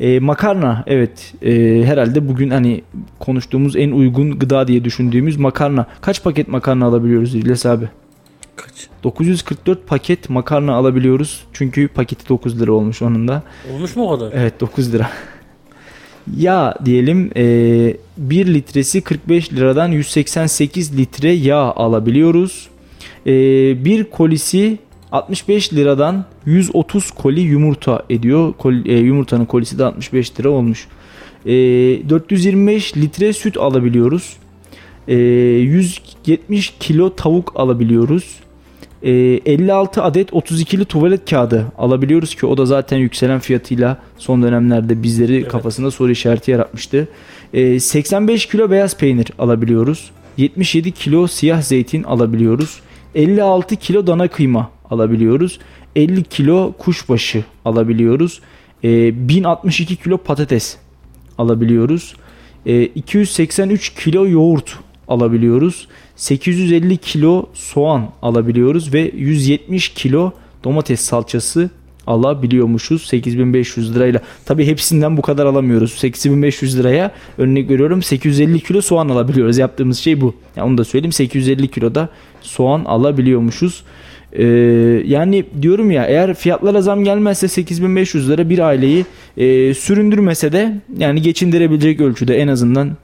E, 0.00 0.20
makarna 0.20 0.84
evet 0.86 1.34
e, 1.42 1.82
herhalde 1.84 2.28
bugün 2.28 2.50
hani 2.50 2.82
konuştuğumuz 3.18 3.76
en 3.76 3.90
uygun 3.90 4.38
gıda 4.38 4.68
diye 4.68 4.84
düşündüğümüz 4.84 5.36
makarna. 5.36 5.86
Kaç 6.00 6.22
paket 6.22 6.48
makarna 6.48 6.86
alabiliyoruz 6.86 7.34
İlyas 7.34 7.66
abi? 7.66 7.88
kaç? 8.56 8.88
944 9.04 9.86
paket 9.86 10.30
makarna 10.30 10.74
alabiliyoruz. 10.74 11.44
Çünkü 11.52 11.88
paketi 11.88 12.28
9 12.28 12.60
lira 12.60 12.72
olmuş 12.72 13.02
onun 13.02 13.28
da. 13.28 13.42
Olmuş 13.74 13.96
mu 13.96 14.04
o 14.04 14.18
kadar? 14.18 14.32
Evet 14.34 14.60
9 14.60 14.92
lira. 14.92 15.10
Yağ 16.36 16.74
diyelim 16.84 17.30
e, 17.36 17.96
1 18.16 18.54
litresi 18.54 19.00
45 19.00 19.52
liradan 19.52 19.88
188 19.88 20.98
litre 20.98 21.30
yağ 21.30 21.58
alabiliyoruz. 21.58 22.68
E, 23.26 23.32
bir 23.84 24.04
kolisi 24.04 24.78
65 25.12 25.72
liradan 25.72 26.24
130 26.46 27.10
koli 27.10 27.40
yumurta 27.40 28.02
ediyor. 28.10 28.54
Kol- 28.58 28.86
e, 28.86 28.92
yumurtanın 28.98 29.44
kolisi 29.44 29.78
de 29.78 29.84
65 29.84 30.40
lira 30.40 30.48
olmuş. 30.50 30.86
E, 31.46 31.52
425 31.52 32.96
litre 32.96 33.32
süt 33.32 33.56
alabiliyoruz. 33.56 34.36
E, 35.08 35.14
170 35.16 36.74
kilo 36.80 37.14
tavuk 37.16 37.52
alabiliyoruz. 37.56 38.24
E, 39.02 39.10
56 39.12 40.02
adet 40.02 40.30
32'li 40.30 40.84
tuvalet 40.84 41.30
kağıdı 41.30 41.72
alabiliyoruz 41.78 42.34
ki 42.34 42.46
o 42.46 42.56
da 42.56 42.66
zaten 42.66 42.96
yükselen 42.98 43.38
fiyatıyla 43.40 43.96
son 44.18 44.42
dönemlerde 44.42 45.02
bizleri 45.02 45.36
Evet. 45.36 45.48
kafasında 45.48 45.90
soru 45.90 46.10
işareti 46.10 46.50
yaratmıştı. 46.50 47.08
E, 47.54 47.80
85 47.80 48.46
kilo 48.46 48.70
beyaz 48.70 48.96
peynir 48.96 49.26
alabiliyoruz. 49.38 50.10
77 50.36 50.92
kilo 50.92 51.26
siyah 51.26 51.62
zeytin 51.62 52.02
alabiliyoruz. 52.02 52.80
56 53.14 53.76
kilo 53.76 54.06
dana 54.06 54.28
kıyma 54.28 54.70
alabiliyoruz. 54.90 55.58
50 55.96 56.24
kilo 56.24 56.72
kuşbaşı 56.78 57.44
alabiliyoruz. 57.64 58.40
E, 58.84 59.28
1062 59.28 59.96
kilo 59.96 60.18
patates 60.18 60.76
alabiliyoruz. 61.38 62.14
E, 62.66 62.82
283 62.82 63.94
kilo 63.94 64.28
yoğurt 64.28 64.78
alabiliyoruz. 65.08 65.88
850 66.16 66.96
kilo 66.96 67.46
soğan 67.54 68.10
alabiliyoruz 68.22 68.94
ve 68.94 69.12
170 69.16 69.88
kilo 69.88 70.32
domates 70.64 71.00
salçası 71.00 71.70
alabiliyormuşuz 72.06 73.02
8500 73.02 73.94
lirayla. 73.94 74.20
Tabi 74.44 74.66
hepsinden 74.66 75.16
bu 75.16 75.22
kadar 75.22 75.46
alamıyoruz. 75.46 75.92
8500 75.92 76.78
liraya 76.78 77.12
örnek 77.38 77.70
veriyorum 77.70 78.02
850 78.02 78.60
kilo 78.60 78.80
soğan 78.80 79.08
alabiliyoruz. 79.08 79.58
Yaptığımız 79.58 79.98
şey 79.98 80.20
bu. 80.20 80.34
Yani 80.56 80.68
onu 80.68 80.78
da 80.78 80.84
söyleyeyim 80.84 81.12
850 81.12 81.68
kiloda 81.68 82.08
soğan 82.40 82.84
alabiliyormuşuz. 82.84 83.84
Ee, 84.32 84.44
yani 85.06 85.44
diyorum 85.62 85.90
ya 85.90 86.04
eğer 86.04 86.34
fiyatlara 86.34 86.82
zam 86.82 87.04
gelmezse 87.04 87.48
8500 87.48 88.30
lira 88.30 88.48
bir 88.48 88.58
aileyi 88.58 89.06
e, 89.36 89.74
süründürmese 89.74 90.52
de 90.52 90.80
yani 90.98 91.22
geçindirebilecek 91.22 92.00
ölçüde 92.00 92.36
en 92.36 92.48
azından 92.48 92.96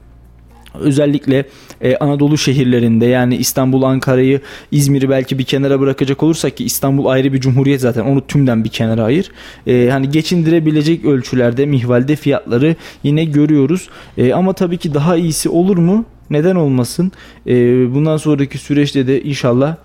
özellikle 0.79 1.45
e, 1.81 1.97
Anadolu 1.97 2.37
şehirlerinde 2.37 3.05
yani 3.05 3.35
İstanbul, 3.35 3.83
Ankara'yı, 3.83 4.41
İzmir'i 4.71 5.09
belki 5.09 5.39
bir 5.39 5.43
kenara 5.43 5.79
bırakacak 5.79 6.23
olursak 6.23 6.57
ki 6.57 6.65
İstanbul 6.65 7.05
ayrı 7.05 7.33
bir 7.33 7.41
cumhuriyet 7.41 7.81
zaten 7.81 8.01
onu 8.01 8.27
tümden 8.27 8.63
bir 8.63 8.69
kenara 8.69 9.03
ayır. 9.03 9.31
E, 9.67 9.89
hani 9.91 10.09
geçindirebilecek 10.09 11.05
ölçülerde 11.05 11.65
mihvalde 11.65 12.15
fiyatları 12.15 12.75
yine 13.03 13.25
görüyoruz. 13.25 13.89
E, 14.17 14.33
ama 14.33 14.53
tabii 14.53 14.77
ki 14.77 14.93
daha 14.93 15.15
iyisi 15.15 15.49
olur 15.49 15.77
mu? 15.77 16.05
Neden 16.29 16.55
olmasın? 16.55 17.11
E, 17.47 17.53
bundan 17.93 18.17
sonraki 18.17 18.57
süreçte 18.57 19.07
de 19.07 19.21
inşallah 19.21 19.75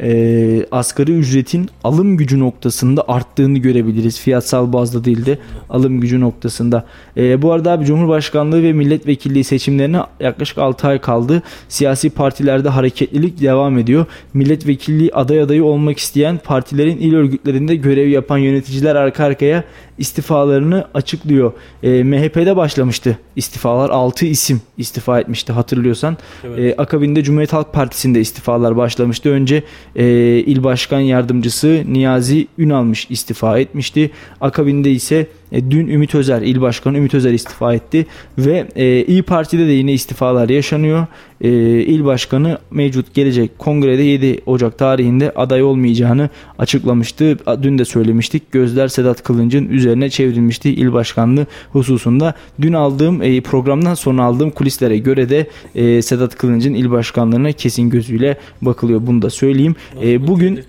e, 0.00 0.66
asgari 0.70 1.12
ücretin 1.12 1.68
alım 1.84 2.16
gücü 2.16 2.40
noktasında 2.40 3.04
arttığını 3.08 3.58
görebiliriz. 3.58 4.20
Fiyatsal 4.20 4.72
bazda 4.72 5.04
değil 5.04 5.26
de 5.26 5.38
alım 5.70 6.00
gücü 6.00 6.20
noktasında. 6.20 6.86
E, 7.16 7.42
bu 7.42 7.52
arada 7.52 7.72
abi 7.72 7.84
Cumhurbaşkanlığı 7.84 8.62
ve 8.62 8.72
milletvekilliği 8.72 9.44
seçimlerine 9.44 10.00
yaklaşık 10.20 10.58
6 10.58 10.88
ay 10.88 11.00
kaldı. 11.00 11.42
Siyasi 11.68 12.10
partilerde 12.10 12.68
hareketlilik 12.68 13.40
devam 13.40 13.78
ediyor. 13.78 14.06
Milletvekilliği 14.34 15.10
aday 15.12 15.40
adayı 15.40 15.64
olmak 15.64 15.98
isteyen 15.98 16.38
partilerin 16.44 16.96
il 16.96 17.14
örgütlerinde 17.14 17.76
görev 17.76 18.08
yapan 18.08 18.38
yöneticiler 18.38 18.96
arka 18.96 19.24
arkaya 19.24 19.64
istifalarını 19.98 20.84
açıklıyor. 20.94 21.52
E, 21.82 22.04
MHP'de 22.04 22.56
başlamıştı 22.56 23.18
istifalar. 23.36 23.90
6 23.90 24.26
isim 24.26 24.60
istifa 24.78 25.20
etmişti 25.20 25.52
hatırlıyorsan. 25.52 26.16
Evet. 26.44 26.58
E, 26.58 26.82
akabinde 26.82 27.22
Cumhuriyet 27.22 27.52
Halk 27.52 27.72
Partisi'nde 27.72 28.20
istifalar 28.20 28.76
başlamıştı. 28.76 29.30
Önce 29.30 29.62
e, 29.96 30.04
il 30.38 30.64
başkan 30.64 31.00
yardımcısı 31.00 31.84
Niyazi 31.86 32.46
Ünalmış 32.58 33.06
istifa 33.10 33.58
etmişti. 33.58 34.10
Akabinde 34.40 34.90
ise 34.90 35.26
E, 35.52 35.70
dün 35.70 35.88
Ümit 35.88 36.14
Özer, 36.14 36.42
il 36.42 36.60
başkanı 36.60 36.98
Ümit 36.98 37.14
Özer 37.14 37.32
istifa 37.32 37.74
etti 37.74 38.06
ve 38.38 38.68
e, 38.76 39.04
İyi 39.04 39.22
Parti'de 39.22 39.66
de 39.66 39.72
yine 39.72 39.92
istifalar 39.92 40.48
yaşanıyor. 40.48 41.06
E, 41.40 41.50
il 41.80 42.04
başkanı 42.04 42.58
mevcut 42.70 43.14
gelecek 43.14 43.58
kongrede 43.58 44.02
7 44.02 44.40
Ocak 44.46 44.78
tarihinde 44.78 45.30
aday 45.30 45.62
olmayacağını 45.62 46.30
açıklamıştı. 46.58 47.38
Dün 47.62 47.78
de 47.78 47.84
söylemiştik. 47.84 48.52
Gözler 48.52 48.88
Sedat 48.88 49.22
Kılınç'ın 49.22 49.68
üzerine 49.68 50.10
çevrilmişti 50.10 50.70
il 50.70 50.92
başkanlığı 50.92 51.46
hususunda. 51.72 52.34
Dün 52.60 52.72
aldığım 52.72 53.22
e, 53.22 53.40
programdan 53.40 53.94
sonra 53.94 54.24
aldığım 54.24 54.50
kulislere 54.50 54.98
göre 54.98 55.28
de 55.28 55.46
e, 55.74 56.02
Sedat 56.02 56.36
Kılınç'ın 56.36 56.74
il 56.74 56.90
başkanlığına 56.90 57.52
kesin 57.52 57.90
gözüyle 57.90 58.38
bakılıyor. 58.62 59.06
Bunu 59.06 59.22
da 59.22 59.30
söyleyeyim. 59.30 59.76
E, 60.02 60.26
bugün 60.26 60.60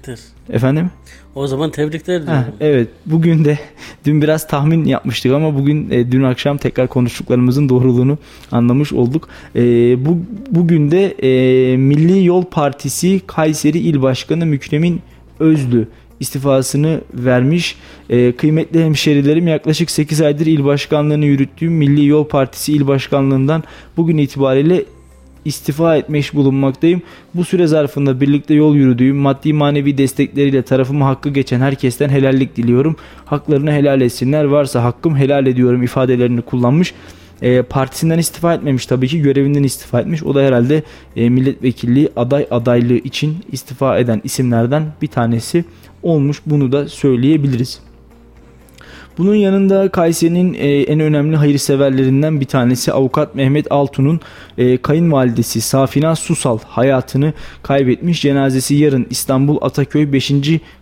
efendim 0.49 0.89
O 1.35 1.47
zaman 1.47 1.71
tebrikler 1.71 2.21
Heh, 2.21 2.27
diyorum. 2.27 2.45
evet 2.59 2.87
bugün 3.05 3.45
de 3.45 3.59
dün 4.05 4.21
biraz 4.21 4.47
tahmin 4.47 4.85
yapmıştık 4.85 5.31
ama 5.31 5.55
bugün 5.55 5.89
e, 5.89 6.11
dün 6.11 6.23
akşam 6.23 6.57
tekrar 6.57 6.87
konuştuklarımızın 6.87 7.69
doğruluğunu 7.69 8.17
anlamış 8.51 8.93
olduk. 8.93 9.29
E, 9.55 9.61
bu 10.05 10.17
bugün 10.49 10.91
de 10.91 11.05
e, 11.11 11.77
Milli 11.77 12.25
Yol 12.25 12.43
Partisi 12.43 13.21
Kayseri 13.27 13.79
İl 13.79 14.01
Başkanı 14.01 14.45
Mükremin 14.45 15.01
Özlü 15.39 15.87
istifasını 16.19 17.01
vermiş. 17.13 17.75
E, 18.09 18.31
kıymetli 18.31 18.83
hemşerilerim 18.83 19.47
yaklaşık 19.47 19.91
8 19.91 20.21
aydır 20.21 20.45
il 20.45 20.65
başkanlığını 20.65 21.25
yürüttüğüm 21.25 21.73
Milli 21.73 22.05
Yol 22.05 22.25
Partisi 22.25 22.73
il 22.73 22.87
başkanlığından 22.87 23.63
bugün 23.97 24.17
itibariyle 24.17 24.85
istifa 25.45 25.97
etmiş 25.97 26.33
bulunmaktayım. 26.33 27.01
Bu 27.33 27.45
süre 27.45 27.67
zarfında 27.67 28.21
birlikte 28.21 28.53
yol 28.53 28.75
yürüdüğüm 28.75 29.15
maddi 29.15 29.53
manevi 29.53 29.97
destekleriyle 29.97 30.61
tarafıma 30.61 31.07
hakkı 31.07 31.29
geçen 31.29 31.59
herkesten 31.59 32.09
helallik 32.09 32.57
diliyorum. 32.57 32.95
Haklarını 33.25 33.71
helal 33.71 34.01
etsinler. 34.01 34.43
Varsa 34.43 34.83
hakkım 34.83 35.15
helal 35.15 35.47
ediyorum 35.47 35.83
ifadelerini 35.83 36.41
kullanmış. 36.41 36.93
E, 37.41 37.61
partisinden 37.61 38.17
istifa 38.19 38.53
etmemiş 38.53 38.85
tabii 38.85 39.07
ki 39.07 39.21
görevinden 39.21 39.63
istifa 39.63 40.01
etmiş. 40.01 40.23
O 40.23 40.35
da 40.35 40.41
herhalde 40.41 40.83
e, 41.15 41.29
milletvekilliği 41.29 42.09
aday 42.15 42.47
adaylığı 42.51 42.97
için 42.97 43.37
istifa 43.51 43.99
eden 43.99 44.21
isimlerden 44.23 44.83
bir 45.01 45.07
tanesi 45.07 45.65
olmuş. 46.03 46.41
Bunu 46.45 46.71
da 46.71 46.87
söyleyebiliriz. 46.87 47.79
Bunun 49.17 49.35
yanında 49.35 49.89
Kayseri'nin 49.89 50.53
e, 50.53 50.81
en 50.81 50.99
önemli 50.99 51.35
hayırseverlerinden 51.35 52.39
bir 52.39 52.45
tanesi 52.45 52.93
avukat 52.93 53.35
Mehmet 53.35 53.71
Altun'un 53.71 54.19
e, 54.57 54.77
kayınvalidesi 54.77 55.61
Safina 55.61 56.15
Susal 56.15 56.59
hayatını 56.67 57.33
kaybetmiş. 57.63 58.21
Cenazesi 58.21 58.75
yarın 58.75 59.07
İstanbul 59.09 59.57
Ataköy 59.61 60.13
5. 60.13 60.31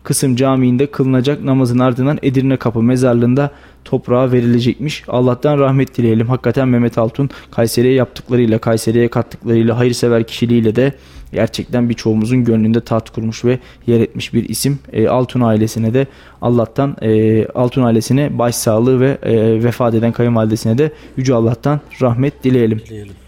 kısım 0.04 0.36
camiinde 0.36 0.86
kılınacak 0.86 1.44
namazın 1.44 1.80
ardından 1.80 2.20
Edirne 2.24 2.58
Kapı 2.58 2.84
mezarlığında 2.84 3.52
toprağa 3.86 4.32
verilecekmiş. 4.32 5.04
Allah'tan 5.08 5.60
rahmet 5.60 5.98
dileyelim. 5.98 6.28
Hakikaten 6.28 6.68
Mehmet 6.68 6.98
Altun 6.98 7.30
Kayseri'ye 7.52 7.94
yaptıklarıyla, 7.94 8.60
Kayseri'ye 8.60 9.08
kattıklarıyla, 9.08 9.78
hayırsever 9.78 10.24
kişiliğiyle 10.24 10.76
de 10.76 10.94
gerçekten 11.32 11.90
birçoğumuzun 11.90 12.44
gönlünde 12.44 12.82
taht 12.82 13.10
kurmuş 13.10 13.46
ve 13.46 13.60
yer 13.88 14.00
etmiş 14.00 14.34
bir 14.34 14.50
isim. 14.50 14.80
E, 14.94 15.08
Altun 15.08 15.42
ailesine 15.42 15.94
de 15.94 16.08
Allah'tan 16.42 16.96
e, 17.02 17.46
Altun 17.46 17.84
ailesine 17.84 18.38
başsağlığı 18.40 19.00
ve 19.00 19.18
e, 19.24 19.64
vefat 19.64 19.96
eden 19.96 20.12
kayınvalidesine 20.12 20.78
de 20.78 20.92
Yüce 21.18 21.34
Allah'tan 21.34 21.80
rahmet 22.02 22.44
dileyelim. 22.44 22.82
Diyelim. 22.90 23.21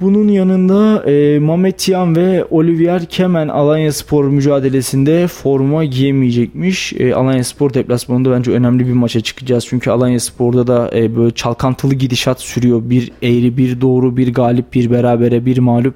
Bunun 0.00 0.28
yanında 0.28 1.04
e, 1.10 1.92
Yan 1.92 2.16
ve 2.16 2.44
Olivier 2.50 3.06
Kemen 3.06 3.48
Alanya 3.48 3.92
Spor 3.92 4.24
mücadelesinde 4.24 5.26
forma 5.26 5.84
giyemeyecekmiş. 5.84 6.92
E, 6.92 7.14
Alanya 7.14 7.44
Spor 7.44 7.74
deplasmanında 7.74 8.30
bence 8.30 8.50
önemli 8.50 8.86
bir 8.86 8.92
maça 8.92 9.20
çıkacağız. 9.20 9.66
Çünkü 9.68 9.90
Alanya 9.90 10.20
Spor'da 10.20 10.66
da 10.66 10.90
e, 10.94 11.16
böyle 11.16 11.30
çalkantılı 11.30 11.94
gidişat 11.94 12.40
sürüyor. 12.40 12.82
Bir 12.84 13.12
eğri, 13.22 13.56
bir 13.56 13.80
doğru, 13.80 14.16
bir 14.16 14.34
galip, 14.34 14.74
bir 14.74 14.90
berabere, 14.90 15.46
bir 15.46 15.58
mağlup, 15.58 15.94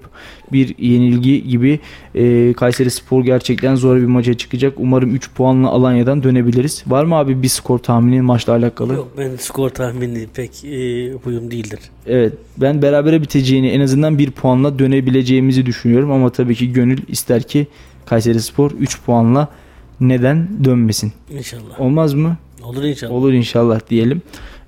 bir 0.53 0.75
yenilgi 0.79 1.49
gibi. 1.49 1.81
E, 2.15 2.53
Kayseri 2.53 2.91
Spor 2.91 3.25
gerçekten 3.25 3.75
zor 3.75 3.97
bir 3.97 4.07
maça 4.07 4.35
çıkacak. 4.35 4.75
Umarım 4.77 5.15
3 5.15 5.31
puanla 5.35 5.69
Alanya'dan 5.69 6.23
dönebiliriz. 6.23 6.85
Var 6.87 7.05
mı 7.05 7.15
abi 7.15 7.43
bir 7.43 7.49
skor 7.49 7.79
tahmini 7.79 8.23
maçla 8.23 8.53
alakalı? 8.53 8.95
Yok 8.95 9.09
ben 9.19 9.37
skor 9.37 9.71
tahmini 9.71 10.27
pek 10.35 10.65
e, 10.65 11.13
huyum 11.13 11.51
değildir. 11.51 11.81
Evet 12.07 12.33
ben 12.57 12.83
berabere 12.83 13.23
biteceğini 13.23 13.69
en 13.69 13.81
azından 13.81 14.19
bir 14.19 14.31
puanla 14.31 14.79
dönebileceğimizi 14.79 15.67
düşünüyorum 15.67 16.11
ama 16.13 16.31
tabii 16.31 16.55
ki 16.55 16.73
gönül 16.73 16.99
ister 17.09 17.43
ki 17.43 17.67
Kayseri 18.07 18.41
Spor 18.43 18.71
3 18.71 19.03
puanla 19.03 19.49
neden 20.01 20.49
dönmesin. 20.65 21.13
İnşallah. 21.31 21.81
Olmaz 21.81 22.15
mı? 22.15 22.37
Olur 22.65 22.83
inşallah. 22.83 23.13
Olur 23.13 23.33
inşallah 23.33 23.81
diyelim. 23.91 24.23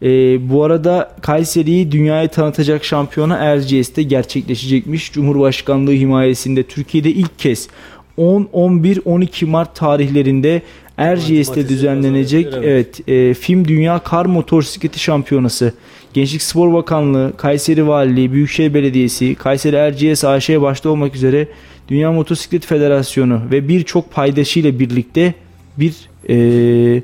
Ee, 0.04 0.50
bu 0.50 0.64
arada 0.64 1.10
Kayseri'yi 1.20 1.92
dünyaya 1.92 2.28
tanıtacak 2.28 2.84
şampiyona 2.84 3.36
Erciyes'te 3.36 4.02
gerçekleşecekmiş. 4.02 5.12
Cumhurbaşkanlığı 5.12 5.92
himayesinde 5.92 6.62
Türkiye'de 6.62 7.10
ilk 7.10 7.38
kez 7.38 7.68
10, 8.16 8.48
11, 8.52 9.00
12 9.04 9.46
Mart 9.46 9.76
tarihlerinde 9.76 10.62
Erciyes'te 10.96 11.68
düzenlenecek 11.68 12.54
evet. 12.56 13.08
e, 13.08 13.34
FİM 13.34 13.68
Dünya 13.68 13.98
Kar 13.98 14.26
Motosikleti 14.26 14.98
Şampiyonası. 14.98 15.72
Gençlik 16.14 16.42
Spor 16.42 16.72
Bakanlığı, 16.72 17.32
Kayseri 17.36 17.88
Valiliği, 17.88 18.32
Büyükşehir 18.32 18.74
Belediyesi, 18.74 19.34
Kayseri 19.34 19.76
Erciyes 19.76 20.24
AŞ 20.24 20.48
başta 20.48 20.88
olmak 20.88 21.16
üzere 21.16 21.48
Dünya 21.88 22.12
Motosiklet 22.12 22.66
Federasyonu 22.66 23.40
ve 23.50 23.68
birçok 23.68 24.12
paydaşıyla 24.12 24.78
birlikte 24.78 25.34
bir 25.78 25.94
e, 26.28 27.02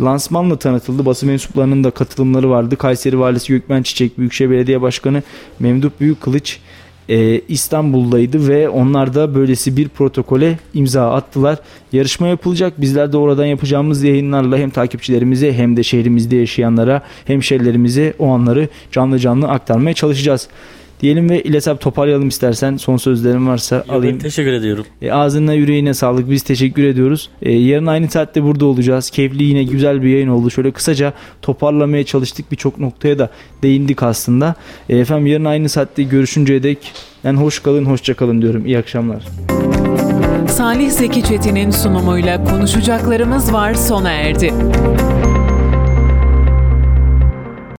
lansmanla 0.00 0.56
tanıtıldı. 0.56 1.06
Basın 1.06 1.28
mensuplarının 1.28 1.84
da 1.84 1.90
katılımları 1.90 2.50
vardı. 2.50 2.76
Kayseri 2.76 3.20
Valisi 3.20 3.52
Gökmen 3.52 3.82
Çiçek, 3.82 4.18
Büyükşehir 4.18 4.50
Belediye 4.50 4.82
Başkanı 4.82 5.22
Memduh 5.60 5.90
Büyükkılıç 6.00 6.60
e, 7.08 7.40
İstanbul'daydı 7.48 8.48
ve 8.48 8.68
onlar 8.68 9.14
da 9.14 9.34
böylesi 9.34 9.76
bir 9.76 9.88
protokole 9.88 10.58
imza 10.74 11.12
attılar. 11.12 11.58
Yarışma 11.92 12.26
yapılacak. 12.26 12.80
Bizler 12.80 13.12
de 13.12 13.16
oradan 13.16 13.46
yapacağımız 13.46 14.02
yayınlarla 14.02 14.58
hem 14.58 14.70
takipçilerimize 14.70 15.52
hem 15.52 15.76
de 15.76 15.82
şehrimizde 15.82 16.36
yaşayanlara, 16.36 17.02
hemşerilerimize 17.24 18.14
o 18.18 18.28
anları 18.28 18.68
canlı 18.92 19.18
canlı 19.18 19.48
aktarmaya 19.48 19.94
çalışacağız. 19.94 20.48
Diyelim 21.00 21.30
ve 21.30 21.42
İlyas 21.42 21.68
abi 21.68 21.78
toparlayalım 21.78 22.28
istersen. 22.28 22.76
Son 22.76 22.96
sözlerim 22.96 23.48
varsa 23.48 23.76
Yok, 23.76 23.84
ben 23.88 23.94
alayım. 23.94 24.18
teşekkür 24.18 24.52
ediyorum. 24.52 24.86
E, 25.02 25.12
ağzına 25.12 25.52
yüreğine 25.52 25.94
sağlık. 25.94 26.30
Biz 26.30 26.42
teşekkür 26.42 26.84
ediyoruz. 26.84 27.30
E, 27.42 27.52
yarın 27.52 27.86
aynı 27.86 28.10
saatte 28.10 28.42
burada 28.42 28.66
olacağız. 28.66 29.10
Keyifli 29.10 29.44
yine 29.44 29.64
güzel 29.64 30.02
bir 30.02 30.08
yayın 30.08 30.28
oldu. 30.28 30.50
Şöyle 30.50 30.70
kısaca 30.70 31.12
toparlamaya 31.42 32.04
çalıştık. 32.04 32.50
Birçok 32.52 32.78
noktaya 32.78 33.18
da 33.18 33.30
değindik 33.62 34.02
aslında. 34.02 34.54
E, 34.88 34.98
efendim 34.98 35.26
yarın 35.26 35.44
aynı 35.44 35.68
saatte 35.68 36.02
görüşünceye 36.02 36.62
dek 36.62 36.92
yani 37.24 37.38
hoş 37.38 37.58
kalın, 37.62 37.84
hoşça 37.84 38.14
kalın 38.14 38.42
diyorum. 38.42 38.66
İyi 38.66 38.78
akşamlar. 38.78 39.22
Salih 40.48 40.90
Zeki 40.90 41.22
Çetin'in 41.24 41.70
sunumuyla 41.70 42.44
konuşacaklarımız 42.44 43.52
var 43.52 43.74
sona 43.74 44.10
erdi. 44.10 44.52